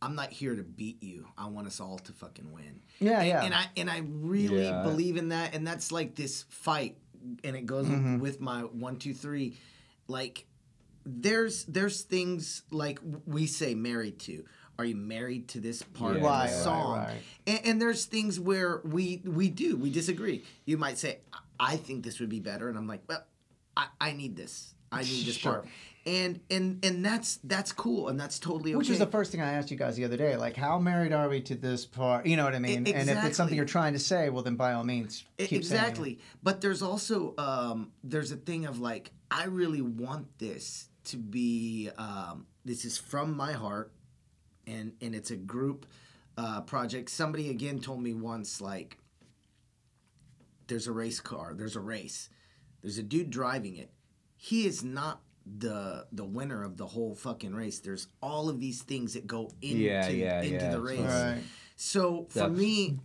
[0.00, 1.26] "I'm not here to beat you.
[1.36, 3.42] I want us all to fucking win." Yeah, yeah.
[3.44, 4.82] And I and I really Yeah.
[4.82, 6.96] believe in that, and that's like this fight,
[7.44, 8.20] and it goes Mm-hmm.
[8.20, 9.58] with my one, two, three.
[10.10, 10.46] Like,
[11.08, 14.44] there's there's things like we say married to.
[14.78, 16.98] Are you married to this part Yeah, of Right, the right, song?
[16.98, 17.16] right.
[17.48, 20.44] And, and there's things where we we do we disagree.
[20.66, 21.18] You might say,
[21.58, 23.24] "I think this would be better," and I'm like, "Well,
[23.76, 24.74] I, I need this.
[24.92, 25.52] I need this Sure.
[25.52, 25.68] part."
[26.06, 28.76] And and and that's that's cool, and that's totally okay.
[28.78, 30.36] Which is the first thing I asked you guys the other day.
[30.36, 32.24] Like, how married are we to this part?
[32.24, 32.86] You know what I mean?
[32.86, 35.52] And if it's something you're trying to say, well, then by all means, keep saying
[35.54, 35.56] it.
[35.58, 41.16] exactly but there's also um, there's a thing of like i really want this to
[41.16, 43.92] be um, this is from my heart
[44.66, 45.86] and and it's a group
[46.36, 48.98] uh, project somebody again told me once like
[50.66, 52.28] there's a race car there's a race
[52.82, 53.90] there's a dude driving it
[54.36, 55.20] he is not
[55.58, 59.50] the the winner of the whole fucking race there's all of these things that go
[59.62, 61.42] into Yeah, yeah, into yeah, the race Right.
[61.76, 62.98] so for The- me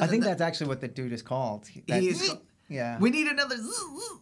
[0.00, 1.68] I think that's actually what the dude is called.
[1.86, 2.32] That- he is.
[2.68, 2.98] Yeah.
[2.98, 3.56] We need another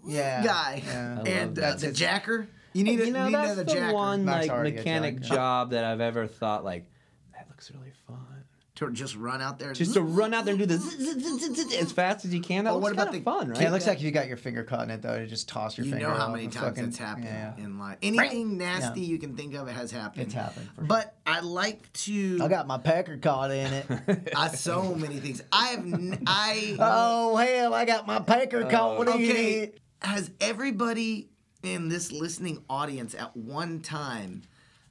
[0.07, 0.82] Yeah, guy.
[0.86, 1.22] yeah.
[1.26, 1.78] And uh, that.
[1.80, 2.49] the jacker.
[2.72, 4.74] You need, a, you know, need that's another the jacker one Max like already a
[4.74, 6.84] mechanic job that I've ever thought like
[7.32, 8.44] that looks really fun.
[8.76, 9.72] To just run out there.
[9.72, 12.64] Just to run out there and do zzz as fast as you can.
[12.64, 13.60] That Oh, looks what about kinda the- fun, right?
[13.60, 15.48] Yeah, it looks like if you got your finger caught in it, though, to just
[15.48, 17.56] toss your you finger know how many times fucking- it's happened Yeah.
[17.56, 17.98] in life.
[18.02, 19.06] Anything nasty Yeah.
[19.08, 20.24] you can think of, has happened.
[20.24, 22.38] It's happened, for But I like to.
[22.42, 24.32] I got my pecker caught in it.
[24.36, 25.42] I so many things.
[25.50, 25.80] I have.
[25.80, 26.76] N- I.
[26.80, 28.70] oh, hell, I got my pecker oh.
[28.70, 29.52] caught in okay.
[29.60, 29.80] it.
[30.02, 31.30] Has everybody
[31.62, 34.42] in this listening audience at one time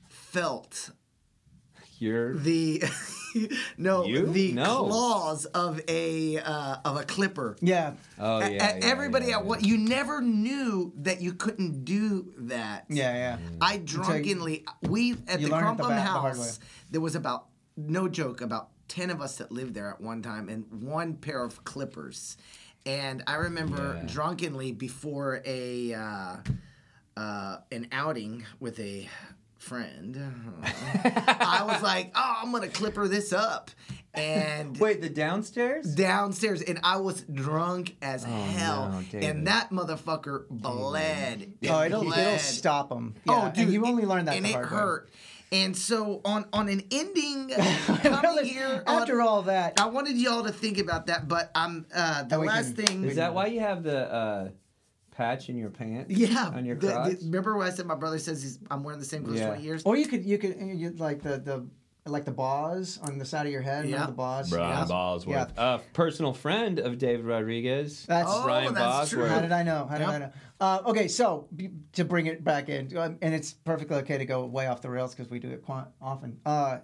[0.10, 0.90] felt
[2.00, 2.84] You're the
[3.78, 4.26] no You?
[4.28, 4.86] the No.
[4.88, 7.56] claws of a uh, of a clipper.
[7.62, 7.94] Yeah.
[8.20, 12.34] oh yeah, a- yeah, everybody yeah, at what you never knew that you couldn't do
[12.38, 12.86] that.
[12.90, 13.38] Yeah, yeah.
[13.62, 16.60] I drunkenly we at You the learn it the Krum Bum ba- the house.
[16.92, 20.48] There was about no joke about ten of us that lived there at one time,
[20.50, 22.38] and one pair of clippers.
[22.86, 24.14] And I remember Yeah.
[24.14, 26.36] drunkenly before a uh,
[27.18, 29.10] uh, an outing with a
[29.66, 30.18] friend,
[30.64, 33.72] I was like, "Oh, I'm gonna clipper this up,"
[34.14, 35.94] and Wait, the downstairs?
[35.96, 41.54] downstairs, and I was drunk as hell, no, and that motherfucker bled.
[41.68, 42.40] Oh, it'll, it'll bled.
[42.42, 43.16] stop them.
[43.28, 44.38] Oh, dude, and you it- only learn that part.
[44.38, 44.78] and the it hard way.
[44.78, 45.10] hurt.
[45.52, 47.50] And so on on an ending
[47.86, 51.52] coming Really, here on- After all that, I wanted y'all to think about that, but
[51.56, 53.04] I'm uh, the we last can- thing.
[53.06, 54.50] Is that why you have the uh,
[55.16, 56.14] patch in your pants?
[56.16, 56.52] Yeah.
[56.54, 59.06] On your the- the- remember when I said my brother says he's, I'm wearing the
[59.06, 59.48] same clothes Yeah.
[59.48, 59.84] 20 years?
[59.86, 61.68] Or you could you could you, like the the
[62.08, 63.86] like the bars on the side of your head.
[63.90, 64.02] Yeah.
[64.02, 64.06] Yeah.
[64.06, 64.50] The bars.
[64.52, 64.86] Brian yeah.
[64.86, 65.76] Bosworth, Yeah.
[65.76, 68.06] a personal friend of David Rodriguez.
[68.08, 69.22] That's- Oh, Brian that's true.
[69.24, 69.32] Bosworth.
[69.32, 69.88] How did I know?
[69.90, 70.14] How did Yep.
[70.14, 70.32] I know?
[70.60, 74.26] Uh, okay, so b- to bring it back in, um, and it's perfectly okay to
[74.26, 76.40] go way off the rails because we do it quite often.
[76.46, 76.78] Uh,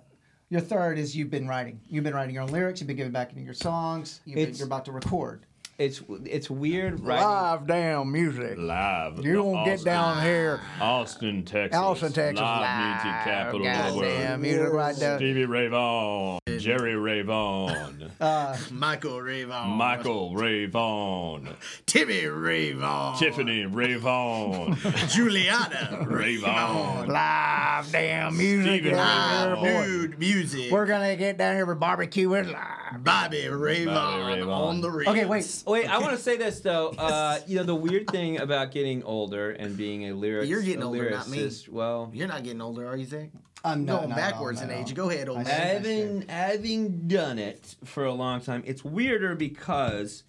[0.50, 1.80] your third is you've been writing.
[1.88, 2.82] You've been writing your own lyrics.
[2.82, 4.22] You've been giving back into your songs.
[4.26, 5.46] You've been, you're about to record.
[5.78, 7.66] It's it's weird writing.
[7.66, 8.58] damn music.
[8.58, 9.26] Live.
[9.26, 10.60] You don't get down here.
[10.80, 11.80] Austin, Texas.
[11.80, 12.42] Austin, Texas.
[12.42, 14.12] Live music capital of the world.
[14.12, 15.18] Goddamn music right there.
[15.18, 19.68] Stevie Ray Vaughan, Jerry Ray Vaughan, Uh, Michael Rayvon.
[19.76, 21.50] Michael Ray Vaughan,
[21.86, 23.18] Timmy Rayvon.
[23.18, 24.76] Tiffany Ray Vaughan,
[25.10, 28.82] Juliana Ray Vaughan, live damn music.
[28.82, 29.86] Steven yeah, Ray boy.
[29.86, 30.72] Dude, music.
[30.72, 33.04] We're gonna get down here for barbecue and live.
[33.04, 34.50] Bobby Rayvon Bobby Rayvon.
[34.54, 35.12] on the radio.
[35.14, 35.64] Okay, wait.
[35.66, 36.90] Wait, I want to say this though.
[36.98, 40.84] Uh, you know, the weird thing about getting older and being a lyric, You're getting
[40.84, 41.50] a older, not me.
[41.70, 43.30] Well, You're not getting older, are you, Zach?
[43.64, 44.94] I'm not, Going not at all, backwards not in age.
[44.96, 45.48] Go ahead, old man.
[45.48, 50.24] having having done it for a long time, it's weirder because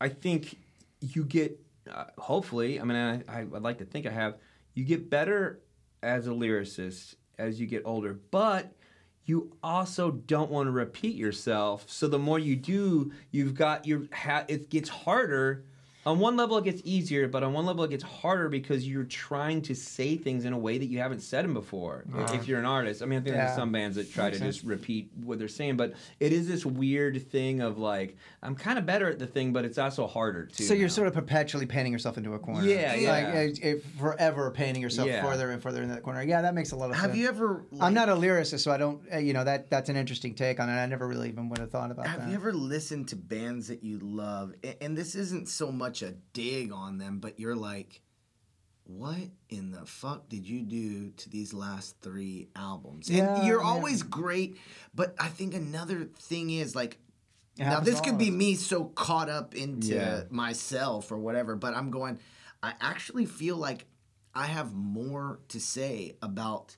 [0.00, 0.58] I think
[1.00, 1.58] you get
[1.90, 2.80] uh, hopefully.
[2.80, 4.36] I mean, I, I I'd like to think I have.
[4.74, 5.60] You get better
[6.02, 8.72] as a lyricist as you get older, but
[9.24, 11.84] you also don't want to repeat yourself.
[11.88, 15.64] So the more you do, you've got your ha- it gets harder.
[16.06, 19.04] On one level, it gets easier, but on one level, it gets harder because you're
[19.04, 22.04] trying to say things in a way that you haven't said them before.
[22.08, 22.38] If uh-huh.
[22.46, 23.44] you're an artist, I mean, I think Yeah.
[23.44, 24.56] there's some bands that try Makes to sense.
[24.56, 28.78] just repeat what they're saying, but it is this weird thing of like I'm kind
[28.78, 30.64] of better at the thing, but it's also harder too.
[30.64, 30.94] So you're now.
[30.94, 32.66] sort of perpetually painting yourself into a corner.
[32.66, 33.10] Yeah, yeah.
[33.12, 35.22] Like it, it, forever painting yourself Yeah.
[35.22, 36.22] further and further in that corner.
[36.22, 37.06] Yeah, that makes a lot of sense.
[37.08, 37.62] Have you ever?
[37.78, 39.02] I'm not a lyricist, so I don't.
[39.12, 40.72] Uh, you know that that's an interesting take on it.
[40.72, 42.08] I never really even would have thought about that.
[42.12, 42.28] Have that.
[42.30, 44.54] you ever listened to bands that you love?
[44.64, 48.02] A- And this isn't so much a dig on them, but you're like,
[48.84, 53.08] what in the fuck did you do to these last three albums?
[53.08, 53.68] And Yeah, you're yeah.
[53.68, 54.56] always great,
[54.94, 56.98] but I think another thing is like,
[57.58, 60.22] It now this could be me so caught up into Yeah.
[60.30, 62.18] myself or whatever, but I'm going,
[62.62, 63.86] I actually feel like
[64.34, 66.76] I have more to say about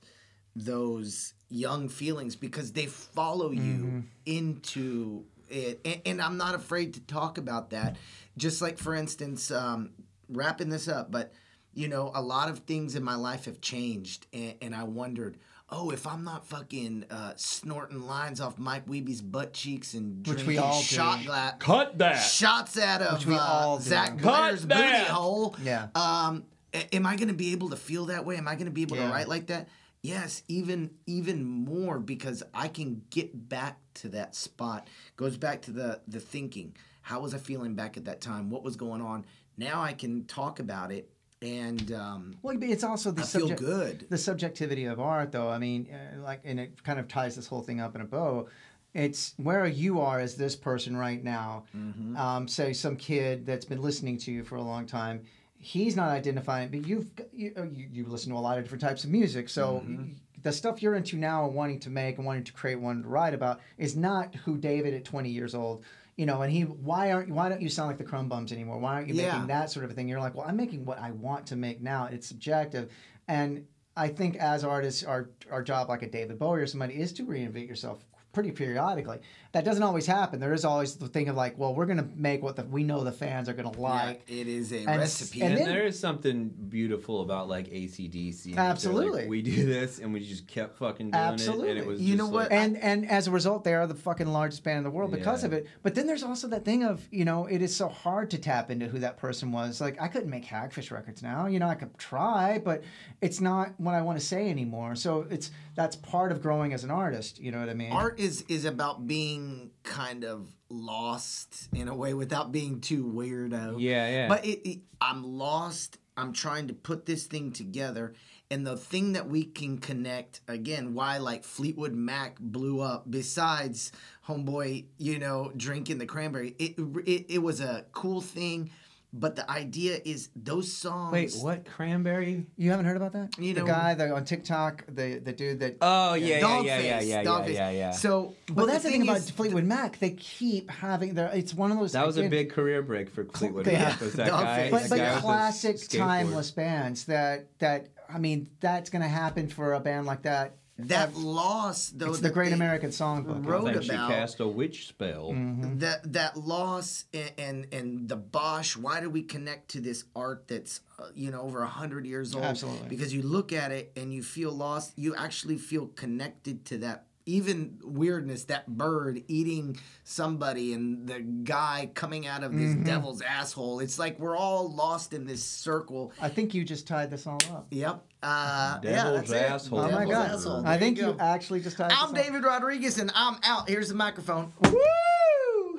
[0.55, 3.99] those young feelings because they follow you Mm-hmm.
[4.25, 7.97] into it and, and i'm not afraid to talk about that
[8.37, 9.91] just like for instance um,
[10.29, 11.31] wrapping this up but
[11.73, 15.37] you know a lot of things in my life have changed and, and i wondered
[15.69, 20.37] oh if i'm not fucking uh, snorting lines off mike Wiebe's butt cheeks and Which
[20.37, 20.83] drinking we all do.
[20.85, 22.15] shot Cut that.
[22.15, 23.83] shots out of Which we uh, all do.
[23.83, 25.07] Zach Cut Blair's booty that.
[25.07, 25.55] hole.
[25.63, 25.87] Yeah.
[25.95, 28.35] Um, a- am I going to be able to feel that way?
[28.37, 29.07] Am I going to be able Yeah.
[29.07, 29.67] to write like that?
[30.01, 34.87] Yes, even even more because I can get back to that spot.
[35.15, 36.75] Goes back to the the thinking.
[37.03, 38.49] How was I feeling back at that time?
[38.49, 39.25] What was going on?
[39.57, 41.09] Now I can talk about it,
[41.41, 44.07] and um, Well, it's also the I subject, good.
[44.09, 45.49] the subjectivity of art, though.
[45.49, 48.05] I mean, uh, like, and it kind of ties this whole thing up in a
[48.05, 48.47] bow.
[48.93, 51.65] It's where you are as this person right now.
[51.75, 52.15] Mm-hmm.
[52.15, 55.21] Um, say some kid that's been listening to you for a long time.
[55.57, 58.81] He's not identifying, but you've you, uh, you, you listen to a lot of different
[58.81, 59.49] types of music.
[59.49, 60.13] So Mm-hmm.
[60.43, 63.09] the stuff you're into now and wanting to make and wanting to create, wanting to
[63.09, 65.83] write about is not who David at 20 years old.
[66.15, 68.77] You know, and he why aren't why don't you sound like the Krum Bums anymore?
[68.79, 69.31] Why aren't you Yeah.
[69.33, 70.07] making that sort of a thing?
[70.07, 72.05] You're like, well, I'm making what I want to make now.
[72.05, 72.91] It's subjective,
[73.27, 77.13] and I think as artists, our our job, like a David Bowie or somebody, is
[77.13, 79.19] to reinvent yourself pretty periodically.
[79.53, 80.39] That doesn't always happen.
[80.39, 83.03] There is always the thing of like, well, we're gonna make what the, we know
[83.03, 84.23] the fans are gonna like.
[84.27, 85.41] it is a And- recipe.
[85.43, 88.47] and And then- there is something beautiful about like ACDC.
[88.47, 89.21] and Absolutely.
[89.21, 91.25] Like, we do this and we just kept fucking doing it.
[91.27, 91.77] And Absolutely.
[91.77, 92.49] it was You know what?
[92.49, 95.11] like- and and as a result, they are the fucking largest band in the world
[95.11, 95.47] because Yeah.
[95.49, 95.67] of it.
[95.83, 98.71] But then there's also that thing of you know it is so hard to tap
[98.71, 99.79] into who that person was.
[99.79, 101.45] Like I couldn't make Hagfish records now.
[101.45, 102.81] You know I could try, but
[103.21, 104.95] it's not what I want to say anymore.
[104.95, 107.39] So it's that's part of growing as an artist.
[107.39, 107.91] You know what I mean?
[107.91, 109.42] art is is about being
[109.83, 113.75] kind of lost in a way without being too weirdo.
[113.79, 114.27] Yeah, yeah.
[114.27, 115.97] But it, it, I'm lost.
[116.15, 118.13] I'm trying to put this thing together,
[118.51, 123.09] and the thing that we can connect again, why like Fleetwood Mac blew up.
[123.09, 123.91] Besides
[124.27, 126.75] homeboy, you know, drinking the cranberry, it
[127.05, 128.69] it, it was a cool thing.
[129.15, 131.13] But the idea is those songs.
[131.13, 131.65] Wait, what?
[131.65, 132.47] Cranberry?
[132.57, 133.37] You haven't heard about that?
[133.37, 135.77] You the know- guy that on TikTok, the the dude that.
[135.81, 137.53] Oh yeah, yeah, Dogface, yeah, yeah, yeah, yeah, Dogface.
[137.53, 137.91] yeah, yeah.
[137.91, 139.99] So, but well, that's the thing, about is- Fleetwood Mac.
[139.99, 141.27] They keep having their.
[141.27, 141.91] It's one of those.
[141.91, 143.89] That was a big career break for Fleetwood Yeah.
[143.89, 144.01] Mac.
[144.01, 144.71] Was that guy?
[144.71, 149.47] but, that but guy classic timeless bands that that I mean that's going to happen
[149.47, 153.45] for a band like that that loss, though, It's the Great American Songbook.
[153.45, 155.31] wrote Then she about cast a witch spell.
[155.31, 155.77] Mm-hmm.
[155.79, 158.75] that that loss and, and and the Bosch.
[158.75, 162.33] Why do we connect to this art that's uh, you know over a hundred years
[162.33, 162.43] old?
[162.43, 162.87] Absolutely.
[162.87, 164.93] Because you look at it and you feel lost.
[164.95, 167.05] You actually feel connected to that.
[167.25, 172.83] Even weirdness, that bird eating somebody and the guy coming out of this Mm-hmm.
[172.83, 173.79] devil's asshole.
[173.79, 176.11] It's like we're all lost in this circle.
[176.21, 177.67] I think you just tied this all up.
[177.71, 178.03] Yep.
[178.21, 179.51] Uh, Devil's that's it.
[179.51, 179.79] asshole.
[179.79, 180.31] Oh my god!
[180.31, 180.65] asshole.
[180.65, 181.91] I think you you, actually just tied.
[181.91, 182.25] I'm this up.
[182.25, 183.69] David Rodriguez and I'm out.
[183.69, 184.51] Here's the microphone.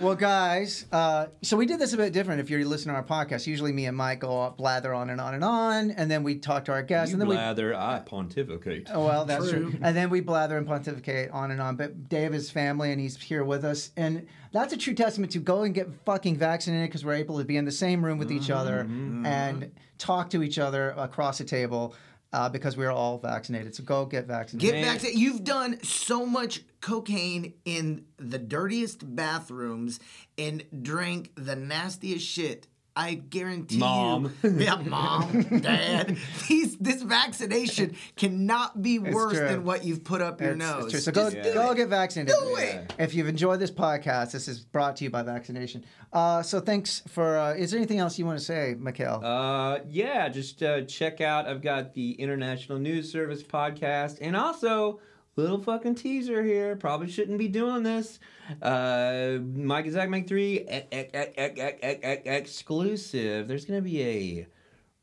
[0.01, 2.41] Well, guys, uh, so we did this a bit different.
[2.41, 5.21] If you're listening to our podcast, usually me and Mike go up, blather on and
[5.21, 7.37] on and on, and then we talk to our guests, You and then we.
[7.37, 8.89] blather, I pontificate.
[8.93, 9.71] Oh, well, that's true.
[9.71, 9.79] True.
[9.83, 11.77] And then we blather and pontificate on and on.
[11.77, 15.39] But Dave is family, and he's here with us, and that's a true testament to
[15.39, 18.33] go and get fucking vaccinated because we're able to be in the same room with
[18.33, 21.95] each other and talk to each other across the table
[22.35, 23.77] uh, because we're all vaccinated.
[23.77, 24.73] So go get vaccinated.
[24.73, 25.21] Get vaccinated.
[25.21, 30.01] you've done so much cocaine in the dirtiest bathrooms
[30.37, 32.67] and drank the nastiest shit.
[32.97, 34.33] I guarantee Mom.
[34.45, 36.17] you, yeah, mom, dad.
[36.49, 39.49] These this vaccination cannot be worse true.
[39.49, 40.91] than what you've put up your It's- it's nose.
[40.93, 41.01] true.
[41.01, 42.35] So go, Just do go get vaccinated.
[42.41, 42.93] Do it.
[42.99, 45.85] If you've enjoyed this podcast, this is brought to you by vaccination.
[46.13, 47.37] Uh, so thanks for.
[47.37, 49.21] Uh, is there anything else you want to say, Mikhail?
[49.25, 51.49] Uh, yeah, just uh, check out.
[51.49, 55.01] I've got the International News Service podcast, and also
[55.37, 56.77] little fucking teaser here.
[56.77, 58.19] Probably shouldn't be doing this.
[58.63, 63.49] Uh, Mike and Zach make three e- e- e- exclusive.
[63.49, 64.47] There's gonna be a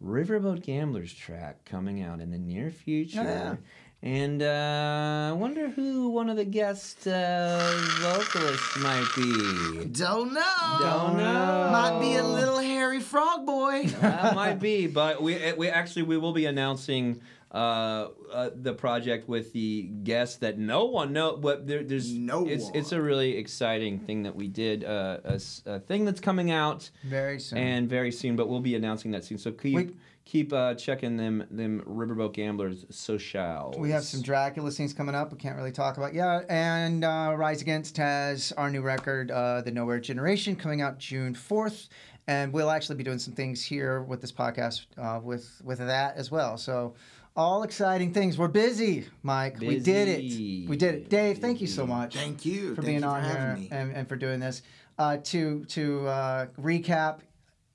[0.03, 3.23] Riverboat Gamblers track coming out in the near future.
[3.23, 3.55] Yeah.
[4.03, 9.85] And uh, I wonder who one of the guest uh, vocalists might be.
[9.91, 10.77] Don't know.
[10.79, 11.69] Don't know.
[11.71, 13.83] Might be a little hairy frog boy.
[14.01, 17.21] that might be, but we we actually we will be announcing
[17.53, 21.35] uh, uh, the project with the guest that no one know.
[21.37, 22.75] But there, there's No It's one.
[22.75, 24.83] it's a really exciting thing that we did.
[24.83, 27.57] Uh, a, a thing that's coming out Very soon.
[27.59, 29.37] and very soon, but we'll be announcing that soon.
[29.37, 33.75] So keep We- keep uh, checking them them Riverboat Gamblers socials.
[33.77, 35.31] We have some Dracula scenes coming up.
[35.31, 36.45] We can't really talk about yet.
[36.49, 41.33] And uh, Rise Against has our new record, uh, The Nowhere Generation, coming out June
[41.35, 41.89] fourth.
[42.27, 46.15] And we'll actually be doing some things here with this podcast uh, with with that
[46.15, 46.55] as well.
[46.55, 46.93] So
[47.35, 48.37] all exciting things.
[48.37, 49.59] We're busy, Mike.
[49.59, 50.21] We did it.
[50.69, 51.09] We did it.
[51.09, 52.15] Dave, thank you so much.
[52.15, 53.69] Thank you for Thank being you on for here me.
[53.71, 54.61] and, and for doing this.
[54.97, 57.19] Uh, to to uh, recap,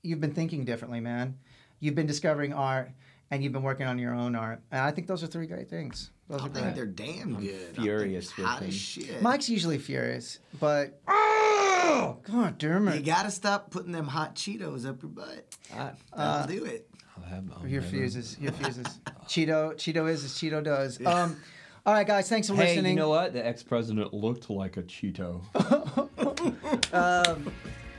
[0.03, 1.39] you've been thinking differently, man.
[1.81, 2.91] You've been discovering art,
[3.31, 4.61] and you've been working on your own art.
[4.71, 6.11] And I think those are three great things.
[6.29, 6.75] Those I are think great.
[6.75, 7.77] they're damn good.
[7.77, 9.23] furious I think with hot as shit.
[9.23, 15.03] Mike's usually furious, but oh, God damn You gotta stop putting them hot Cheetos up
[15.03, 15.57] your butt.
[15.75, 16.86] I, That'll do it.
[17.17, 18.37] I'll have- I'll He never- refuses.
[18.39, 18.87] He refuses.
[19.27, 21.05] Cheeto, Cheeto is as Cheeto does.
[21.05, 21.37] Um,
[21.85, 22.93] all right, guys, thanks for hey, listening.
[22.93, 23.33] you know what?
[23.33, 25.41] The ex-president looked like a Cheeto.
[26.93, 27.53] um,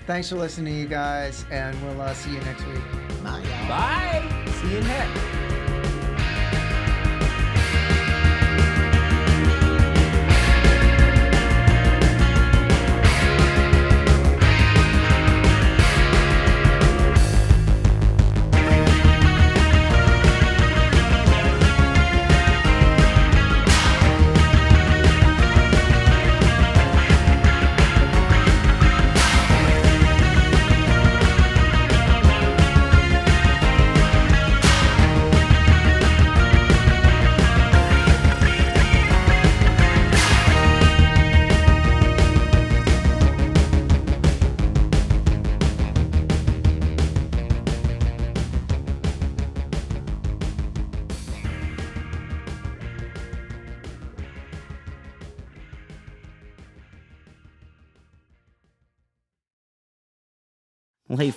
[0.05, 2.81] thanks for listening, you guys, and we'll uh, see you next week.
[3.23, 3.67] Bye, y'all.
[3.67, 4.45] Bye.
[4.61, 5.36] See you next.